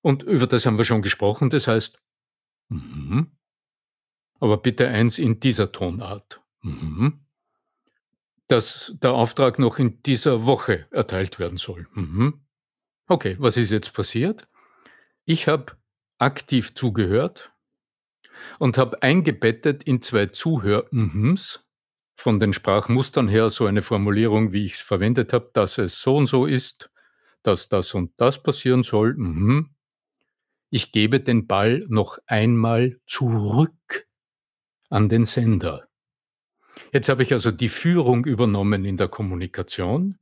Und 0.00 0.22
über 0.22 0.46
das 0.46 0.66
haben 0.66 0.78
wir 0.78 0.84
schon 0.84 1.02
gesprochen, 1.02 1.50
das 1.50 1.68
heißt, 1.68 1.98
mhm. 2.68 3.32
aber 4.40 4.56
bitte 4.56 4.88
eins 4.88 5.18
in 5.18 5.40
dieser 5.40 5.72
Tonart. 5.72 6.40
Mhm 6.62 7.22
dass 8.52 8.94
der 9.02 9.12
Auftrag 9.12 9.58
noch 9.58 9.78
in 9.78 10.02
dieser 10.02 10.44
Woche 10.44 10.86
erteilt 10.90 11.38
werden 11.38 11.56
soll. 11.56 11.86
Mhm. 11.94 12.42
Okay, 13.08 13.36
was 13.38 13.56
ist 13.56 13.70
jetzt 13.70 13.94
passiert? 13.94 14.46
Ich 15.24 15.48
habe 15.48 15.72
aktiv 16.18 16.74
zugehört 16.74 17.54
und 18.58 18.76
habe 18.76 19.02
eingebettet 19.02 19.82
in 19.84 20.02
zwei 20.02 20.26
Zuhör-Mhms 20.26 21.61
von 22.22 22.38
den 22.38 22.52
Sprachmustern 22.52 23.26
her 23.26 23.50
so 23.50 23.66
eine 23.66 23.82
Formulierung, 23.82 24.52
wie 24.52 24.64
ich 24.64 24.74
es 24.74 24.80
verwendet 24.80 25.32
habe, 25.32 25.50
dass 25.52 25.78
es 25.78 26.00
so 26.00 26.16
und 26.16 26.26
so 26.26 26.46
ist, 26.46 26.88
dass 27.42 27.68
das 27.68 27.94
und 27.94 28.12
das 28.16 28.42
passieren 28.42 28.84
soll. 28.84 29.14
Mhm. 29.14 29.70
Ich 30.70 30.92
gebe 30.92 31.18
den 31.18 31.48
Ball 31.48 31.84
noch 31.88 32.18
einmal 32.26 33.00
zurück 33.06 34.06
an 34.88 35.08
den 35.08 35.24
Sender. 35.24 35.88
Jetzt 36.92 37.08
habe 37.08 37.24
ich 37.24 37.32
also 37.32 37.50
die 37.50 37.68
Führung 37.68 38.24
übernommen 38.24 38.84
in 38.84 38.96
der 38.96 39.08
Kommunikation, 39.08 40.16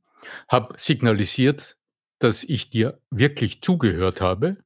habe 0.49 0.73
signalisiert, 0.77 1.77
dass 2.17 2.43
ich 2.43 2.71
dir 2.71 2.99
wirklich 3.11 3.61
zugehört 3.61 4.21
habe 4.21 4.57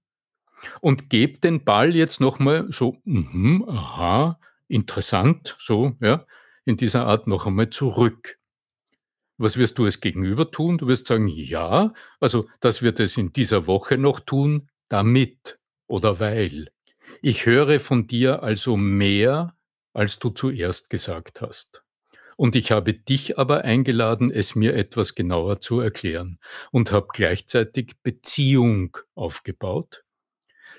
und 0.79 1.09
gebe 1.09 1.39
den 1.39 1.65
Ball 1.65 1.95
jetzt 1.95 2.21
nochmal 2.21 2.67
so, 2.71 3.01
mhm, 3.03 3.67
aha, 3.67 4.39
interessant, 4.67 5.55
so, 5.59 5.95
ja, 5.99 6.25
in 6.65 6.77
dieser 6.77 7.05
Art 7.05 7.27
noch 7.27 7.45
einmal 7.45 7.69
zurück. 7.69 8.39
Was 9.37 9.57
wirst 9.57 9.77
du 9.77 9.85
als 9.85 10.01
Gegenüber 10.01 10.49
tun? 10.51 10.77
Du 10.77 10.87
wirst 10.87 11.07
sagen, 11.07 11.27
ja, 11.27 11.93
also 12.19 12.47
das 12.61 12.81
wird 12.81 12.99
es 12.99 13.17
in 13.17 13.33
dieser 13.33 13.67
Woche 13.67 13.97
noch 13.97 14.19
tun, 14.19 14.69
damit 14.89 15.59
oder 15.87 16.19
weil. 16.19 16.69
Ich 17.21 17.45
höre 17.45 17.79
von 17.79 18.07
dir 18.07 18.43
also 18.43 18.77
mehr, 18.77 19.55
als 19.93 20.19
du 20.19 20.29
zuerst 20.29 20.89
gesagt 20.89 21.41
hast. 21.41 21.83
Und 22.37 22.55
ich 22.55 22.71
habe 22.71 22.93
dich 22.93 23.37
aber 23.37 23.63
eingeladen, 23.63 24.29
es 24.29 24.55
mir 24.55 24.73
etwas 24.75 25.15
genauer 25.15 25.61
zu 25.61 25.79
erklären 25.79 26.39
und 26.71 26.91
habe 26.91 27.07
gleichzeitig 27.13 27.93
Beziehung 28.03 28.97
aufgebaut. 29.15 30.03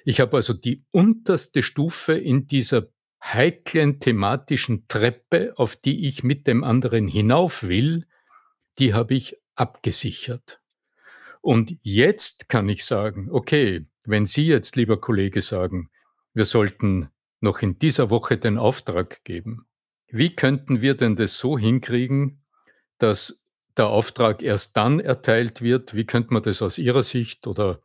Ich 0.04 0.20
habe 0.20 0.36
also 0.36 0.52
die 0.52 0.84
unterste 0.90 1.62
Stufe 1.62 2.12
in 2.12 2.46
dieser 2.46 2.88
heiklen 3.34 3.98
thematischen 3.98 4.86
Treppe, 4.88 5.54
auf 5.56 5.76
die 5.76 6.06
ich 6.06 6.22
mit 6.22 6.46
dem 6.46 6.64
anderen 6.64 7.08
hinauf 7.08 7.64
will, 7.64 8.06
die 8.78 8.94
habe 8.94 9.14
ich 9.14 9.36
abgesichert. 9.54 10.60
Und 11.40 11.76
jetzt 11.82 12.48
kann 12.48 12.68
ich 12.68 12.84
sagen, 12.84 13.28
okay, 13.30 13.86
wenn 14.04 14.26
Sie 14.26 14.46
jetzt, 14.46 14.76
lieber 14.76 15.00
Kollege, 15.00 15.40
sagen, 15.40 15.90
wir 16.34 16.44
sollten 16.44 17.08
noch 17.40 17.62
in 17.62 17.78
dieser 17.78 18.10
Woche 18.10 18.36
den 18.36 18.58
Auftrag 18.58 19.24
geben, 19.24 19.66
wie 20.08 20.34
könnten 20.34 20.80
wir 20.80 20.94
denn 20.94 21.16
das 21.16 21.38
so 21.38 21.58
hinkriegen, 21.58 22.42
dass 22.98 23.42
der 23.76 23.88
Auftrag 23.88 24.42
erst 24.42 24.76
dann 24.76 25.00
erteilt 25.00 25.62
wird? 25.62 25.94
Wie 25.94 26.04
könnte 26.04 26.32
man 26.32 26.42
das 26.42 26.62
aus 26.62 26.78
Ihrer 26.78 27.02
Sicht 27.02 27.46
oder 27.46 27.80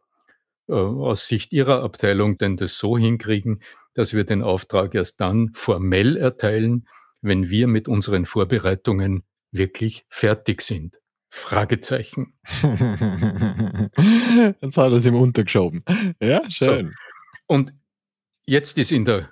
äh, 0.68 0.74
aus 0.74 1.28
Sicht 1.28 1.52
Ihrer 1.52 1.84
Abteilung 1.84 2.38
denn 2.38 2.58
das 2.58 2.78
so 2.78 2.98
hinkriegen, 2.98 3.62
dass 3.94 4.14
wir 4.14 4.24
den 4.24 4.42
Auftrag 4.42 4.96
erst 4.96 5.22
dann 5.22 5.52
formell 5.54 6.18
erteilen, 6.18 6.88
wenn 7.22 7.50
wir 7.50 7.68
mit 7.68 7.88
unseren 7.88 8.26
Vorbereitungen 8.26 9.24
wirklich 9.52 10.06
fertig 10.10 10.62
sind? 10.62 11.00
Fragezeichen. 11.30 12.34
Jetzt 14.62 14.78
hat 14.78 14.92
er 14.92 14.98
es 14.98 15.06
ihm 15.06 15.16
untergeschoben. 15.16 15.84
Ja, 16.22 16.42
schön. 16.50 16.88
So. 16.88 16.94
Und 17.48 17.74
jetzt 18.46 18.78
ist 18.78 18.92
in 18.92 19.06
der 19.06 19.30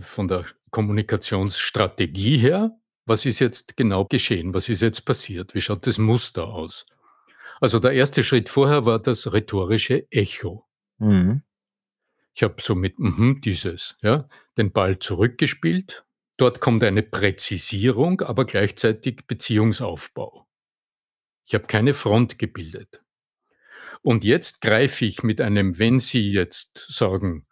von 0.00 0.28
der 0.28 0.44
Kommunikationsstrategie 0.70 2.38
her, 2.38 2.70
was 3.06 3.26
ist 3.26 3.40
jetzt 3.40 3.76
genau 3.76 4.04
geschehen? 4.04 4.54
Was 4.54 4.68
ist 4.68 4.82
jetzt 4.82 5.04
passiert? 5.04 5.54
Wie 5.54 5.60
schaut 5.60 5.86
das 5.86 5.98
Muster 5.98 6.46
aus? 6.46 6.86
Also 7.60 7.78
der 7.78 7.92
erste 7.92 8.22
Schritt 8.22 8.48
vorher 8.48 8.86
war 8.86 9.00
das 9.00 9.32
rhetorische 9.32 10.06
Echo. 10.10 10.66
Mhm. 10.98 11.42
Ich 12.32 12.42
habe 12.42 12.56
so 12.60 12.74
mit 12.74 12.98
mhm, 12.98 13.40
dieses, 13.40 13.96
ja, 14.02 14.26
den 14.56 14.72
Ball 14.72 14.98
zurückgespielt. 14.98 16.04
Dort 16.36 16.60
kommt 16.60 16.82
eine 16.84 17.02
Präzisierung, 17.02 18.22
aber 18.22 18.44
gleichzeitig 18.46 19.26
Beziehungsaufbau. 19.26 20.46
Ich 21.44 21.54
habe 21.54 21.66
keine 21.66 21.94
Front 21.94 22.38
gebildet. 22.38 23.02
Und 24.02 24.24
jetzt 24.24 24.60
greife 24.60 25.04
ich 25.04 25.22
mit 25.22 25.40
einem, 25.40 25.78
wenn 25.78 26.00
Sie 26.00 26.32
jetzt 26.32 26.86
sagen, 26.88 27.46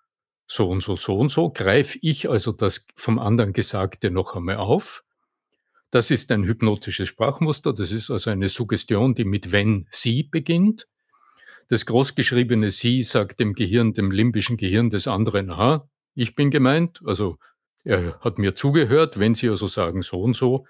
so 0.47 0.71
und 0.71 0.83
so, 0.83 0.97
so 0.97 1.19
und 1.19 1.31
so, 1.31 1.51
greife 1.51 1.99
ich 2.01 2.31
also 2.31 2.53
das 2.53 2.87
vom 2.97 3.19
anderen 3.19 3.53
Gesagte 3.53 4.11
noch 4.11 4.35
einmal 4.35 4.57
auf. 4.57 5.05
Das 5.91 6.11
ist 6.11 6.31
ein 6.33 6.45
hypnotisches 6.45 7.09
Sprachmuster, 7.09 7.73
das 7.73 7.93
ist 7.93 8.11
also 8.11 8.31
eine 8.31 8.49
Suggestion, 8.49 9.15
die 9.15 9.25
mit 9.25 9.53
wenn 9.53 9.87
sie 9.91 10.23
beginnt. 10.23 10.87
Das 11.69 11.85
großgeschriebene 11.87 12.71
sie 12.71 13.03
sagt 13.03 13.41
dem 13.41 13.53
Gehirn, 13.53 13.93
dem 13.93 14.11
limbischen 14.11 14.57
Gehirn 14.57 14.91
des 14.91 15.07
anderen, 15.07 15.51
aha, 15.51 15.89
ich 16.15 16.35
bin 16.35 16.51
gemeint, 16.51 17.01
also 17.05 17.39
er 17.85 18.19
hat 18.21 18.39
mir 18.39 18.55
zugehört, 18.55 19.19
wenn 19.19 19.35
sie 19.35 19.49
also 19.49 19.67
sagen 19.67 20.03
so 20.03 20.21
und 20.21 20.35
so. 20.35 20.67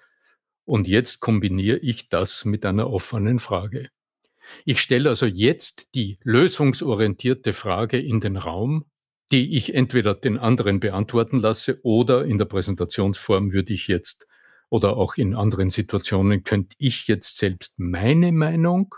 Und 0.64 0.86
jetzt 0.86 1.20
kombiniere 1.20 1.78
ich 1.78 2.08
das 2.08 2.44
mit 2.44 2.66
einer 2.66 2.90
offenen 2.90 3.38
Frage. 3.38 3.88
Ich 4.64 4.80
stelle 4.80 5.08
also 5.08 5.26
jetzt 5.26 5.94
die 5.94 6.18
lösungsorientierte 6.22 7.52
Frage 7.52 7.98
in 7.98 8.20
den 8.20 8.36
Raum, 8.36 8.84
die 9.30 9.56
ich 9.56 9.74
entweder 9.74 10.14
den 10.14 10.38
anderen 10.38 10.80
beantworten 10.80 11.38
lasse 11.38 11.80
oder 11.82 12.24
in 12.24 12.38
der 12.38 12.46
Präsentationsform 12.46 13.52
würde 13.52 13.72
ich 13.72 13.88
jetzt 13.88 14.26
oder 14.70 14.96
auch 14.96 15.16
in 15.16 15.34
anderen 15.34 15.70
Situationen 15.70 16.44
könnte 16.44 16.76
ich 16.78 17.08
jetzt 17.08 17.38
selbst 17.38 17.74
meine 17.78 18.32
Meinung 18.32 18.94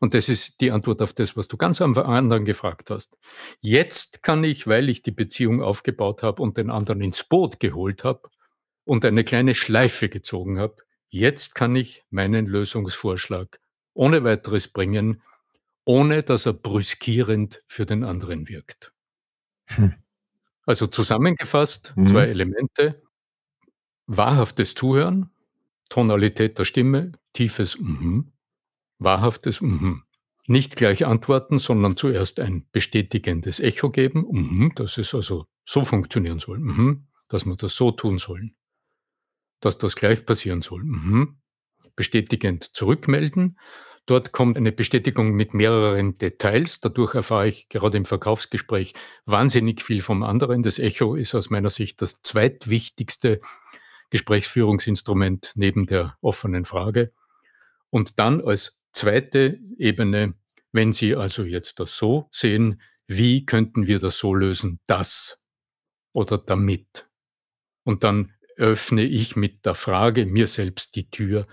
und 0.00 0.14
das 0.14 0.28
ist 0.28 0.60
die 0.60 0.70
Antwort 0.70 1.02
auf 1.02 1.12
das, 1.12 1.36
was 1.36 1.46
du 1.46 1.56
ganz 1.56 1.80
am 1.82 1.96
anderen 1.96 2.44
gefragt 2.46 2.90
hast. 2.90 3.16
Jetzt 3.60 4.22
kann 4.22 4.42
ich, 4.44 4.66
weil 4.66 4.88
ich 4.88 5.02
die 5.02 5.10
Beziehung 5.10 5.62
aufgebaut 5.62 6.22
habe 6.22 6.42
und 6.42 6.56
den 6.56 6.70
anderen 6.70 7.02
ins 7.02 7.22
Boot 7.22 7.60
geholt 7.60 8.02
habe 8.02 8.30
und 8.84 9.04
eine 9.04 9.24
kleine 9.24 9.54
Schleife 9.54 10.08
gezogen 10.08 10.58
habe, 10.58 10.76
jetzt 11.08 11.54
kann 11.54 11.76
ich 11.76 12.02
meinen 12.10 12.46
Lösungsvorschlag 12.46 13.60
ohne 13.92 14.24
weiteres 14.24 14.68
bringen, 14.68 15.22
ohne 15.84 16.22
dass 16.22 16.46
er 16.46 16.54
brüskierend 16.54 17.62
für 17.68 17.84
den 17.84 18.02
anderen 18.02 18.48
wirkt. 18.48 18.92
Hm. 19.66 19.94
Also 20.64 20.86
zusammengefasst, 20.86 21.92
mhm. 21.96 22.06
zwei 22.06 22.24
Elemente. 22.26 23.02
Wahrhaftes 24.06 24.74
Zuhören, 24.74 25.30
Tonalität 25.88 26.58
der 26.58 26.64
Stimme, 26.64 27.12
tiefes 27.32 27.78
Mhm, 27.78 28.32
wahrhaftes 29.00 29.60
Mhm. 29.60 30.04
Nicht 30.46 30.74
gleich 30.74 31.06
antworten, 31.06 31.58
sondern 31.58 31.96
zuerst 31.96 32.40
ein 32.40 32.66
bestätigendes 32.72 33.60
Echo 33.60 33.90
geben. 33.90 34.26
Mhm, 34.30 34.72
dass 34.74 34.98
es 34.98 35.14
also 35.14 35.46
so 35.64 35.84
funktionieren 35.84 36.40
soll. 36.40 36.58
Mhm, 36.58 37.06
dass 37.28 37.44
wir 37.44 37.56
das 37.56 37.76
so 37.76 37.92
tun 37.92 38.18
sollen. 38.18 38.56
Dass 39.60 39.78
das 39.78 39.94
gleich 39.94 40.26
passieren 40.26 40.62
soll. 40.62 40.82
Mhm. 40.82 41.38
Bestätigend 41.94 42.64
zurückmelden. 42.74 43.58
Dort 44.06 44.32
kommt 44.32 44.56
eine 44.56 44.72
Bestätigung 44.72 45.32
mit 45.32 45.54
mehreren 45.54 46.18
Details. 46.18 46.80
Dadurch 46.80 47.14
erfahre 47.14 47.46
ich 47.46 47.68
gerade 47.68 47.96
im 47.96 48.04
Verkaufsgespräch 48.04 48.94
wahnsinnig 49.26 49.82
viel 49.82 50.02
vom 50.02 50.24
anderen. 50.24 50.64
Das 50.64 50.80
Echo 50.80 51.14
ist 51.14 51.34
aus 51.36 51.50
meiner 51.50 51.70
Sicht 51.70 52.02
das 52.02 52.22
zweitwichtigste 52.22 53.40
Gesprächsführungsinstrument 54.10 55.52
neben 55.54 55.86
der 55.86 56.16
offenen 56.20 56.64
Frage. 56.64 57.12
Und 57.90 58.18
dann 58.18 58.40
als 58.40 58.79
zweite 58.92 59.58
Ebene, 59.78 60.34
wenn 60.72 60.92
Sie 60.92 61.16
also 61.16 61.44
jetzt 61.44 61.80
das 61.80 61.96
so 61.96 62.28
sehen, 62.30 62.80
wie 63.06 63.44
könnten 63.44 63.86
wir 63.86 63.98
das 63.98 64.18
so 64.18 64.34
lösen, 64.34 64.78
das 64.86 65.40
oder 66.12 66.38
damit? 66.38 67.08
Und 67.84 68.04
dann 68.04 68.32
öffne 68.56 69.02
ich 69.02 69.36
mit 69.36 69.64
der 69.66 69.74
Frage 69.74 70.26
mir 70.26 70.46
selbst 70.46 70.94
die 70.94 71.10
Tür 71.10 71.46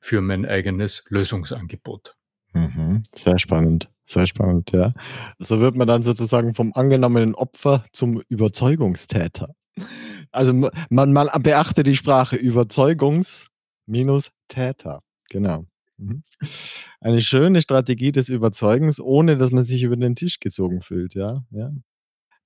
für 0.00 0.20
mein 0.20 0.44
eigenes 0.44 1.04
Lösungsangebot. 1.08 2.16
Mhm. 2.52 3.02
Sehr 3.14 3.38
spannend, 3.38 3.90
sehr 4.04 4.26
spannend, 4.26 4.72
ja. 4.72 4.92
So 5.38 5.60
wird 5.60 5.76
man 5.76 5.86
dann 5.86 6.02
sozusagen 6.02 6.54
vom 6.54 6.72
angenommenen 6.74 7.34
Opfer 7.34 7.84
zum 7.92 8.22
Überzeugungstäter. 8.28 9.54
Also 10.30 10.52
man, 10.52 11.12
man 11.12 11.30
beachte 11.42 11.82
die 11.82 11.96
Sprache 11.96 12.36
Überzeugungs 12.36 13.48
minus 13.86 14.30
Täter. 14.48 15.00
Genau. 15.30 15.66
Mhm. 15.98 16.24
Eine 17.00 17.20
schöne 17.20 17.62
Strategie 17.62 18.12
des 18.12 18.28
Überzeugens, 18.28 19.00
ohne 19.00 19.36
dass 19.36 19.50
man 19.50 19.64
sich 19.64 19.82
über 19.82 19.96
den 19.96 20.16
Tisch 20.16 20.40
gezogen 20.40 20.80
fühlt, 20.80 21.14
ja, 21.14 21.44
ja. 21.50 21.70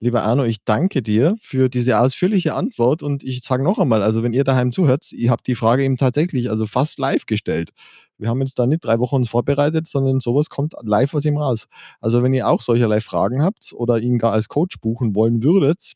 Lieber 0.01 0.23
Arno, 0.23 0.45
ich 0.45 0.63
danke 0.65 1.03
dir 1.03 1.35
für 1.41 1.69
diese 1.69 1.99
ausführliche 1.99 2.55
Antwort 2.55 3.03
und 3.03 3.25
ich 3.25 3.41
sage 3.43 3.65
noch 3.65 3.81
einmal, 3.81 4.03
also 4.05 4.23
wenn 4.23 4.33
ihr 4.33 4.45
daheim 4.45 4.71
zuhört, 4.71 5.11
ihr 5.11 5.31
habt 5.31 5.49
die 5.49 5.57
Frage 5.57 5.83
eben 5.83 5.97
tatsächlich 5.97 6.51
also 6.51 6.67
fast 6.67 7.01
live 7.01 7.27
gestellt. 7.27 7.71
Wir 8.17 8.29
haben 8.29 8.41
jetzt 8.41 8.59
da 8.61 8.67
nicht 8.67 8.85
drei 8.85 9.01
Wochen 9.01 9.17
uns 9.17 9.31
vorbereitet, 9.31 9.89
sondern 9.89 10.21
sowas 10.21 10.51
kommt 10.51 10.75
live 10.83 11.15
aus 11.15 11.25
ihm 11.25 11.37
raus. 11.37 11.67
Also 12.01 12.23
wenn 12.23 12.33
ihr 12.33 12.49
auch 12.49 12.61
solcherlei 12.61 13.01
Fragen 13.01 13.43
habt 13.43 13.73
oder 13.75 13.99
ihn 13.99 14.19
gar 14.19 14.33
als 14.33 14.49
Coach 14.49 14.79
buchen 14.81 15.17
wollen 15.17 15.43
würdet, 15.43 15.95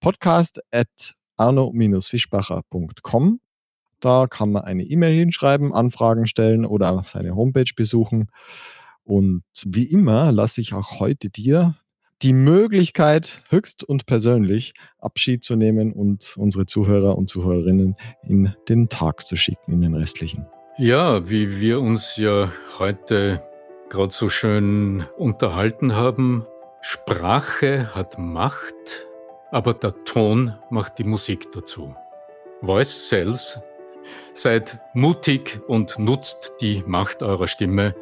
podcast 0.00 0.60
at 0.70 1.14
arno-fischbacher.com. 1.38 3.40
Da 4.00 4.26
kann 4.26 4.52
man 4.52 4.62
eine 4.64 4.84
E-Mail 4.84 5.16
hinschreiben, 5.18 5.72
Anfragen 5.72 6.26
stellen 6.26 6.64
oder 6.64 7.04
seine 7.06 7.34
Homepage 7.34 7.72
besuchen. 7.74 8.30
Und 9.04 9.42
wie 9.64 9.84
immer 9.84 10.32
lasse 10.32 10.60
ich 10.60 10.74
auch 10.74 11.00
heute 11.00 11.30
dir 11.30 11.74
die 12.22 12.32
Möglichkeit, 12.32 13.42
höchst 13.48 13.84
und 13.84 14.06
persönlich 14.06 14.74
Abschied 14.98 15.44
zu 15.44 15.56
nehmen 15.56 15.92
und 15.92 16.34
unsere 16.36 16.66
Zuhörer 16.66 17.16
und 17.16 17.30
Zuhörerinnen 17.30 17.96
in 18.22 18.54
den 18.68 18.88
Tag 18.88 19.24
zu 19.24 19.36
schicken, 19.36 19.72
in 19.72 19.80
den 19.80 19.94
restlichen. 19.94 20.46
Ja, 20.78 21.28
wie 21.30 21.60
wir 21.60 21.80
uns 21.80 22.16
ja 22.16 22.52
heute 22.78 23.42
gerade 23.88 24.12
so 24.12 24.28
schön 24.28 25.06
unterhalten 25.16 25.94
haben, 25.94 26.44
Sprache 26.80 27.94
hat 27.94 28.18
Macht, 28.18 29.06
aber 29.50 29.74
der 29.74 30.04
Ton 30.04 30.54
macht 30.70 30.98
die 30.98 31.04
Musik 31.04 31.50
dazu. 31.52 31.94
Voice 32.62 33.08
sells. 33.08 33.60
Seid 34.32 34.78
mutig 34.94 35.60
und 35.66 35.98
nutzt 35.98 36.54
die 36.60 36.82
Macht 36.86 37.22
eurer 37.22 37.48
Stimme 37.48 37.94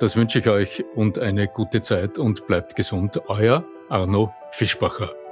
das 0.00 0.16
wünsche 0.16 0.40
ich 0.40 0.48
euch 0.48 0.84
und 0.96 1.18
eine 1.18 1.46
gute 1.46 1.80
Zeit 1.80 2.18
und 2.18 2.46
bleibt 2.46 2.74
gesund. 2.74 3.20
Euer 3.28 3.64
Arno 3.88 4.34
Fischbacher. 4.50 5.23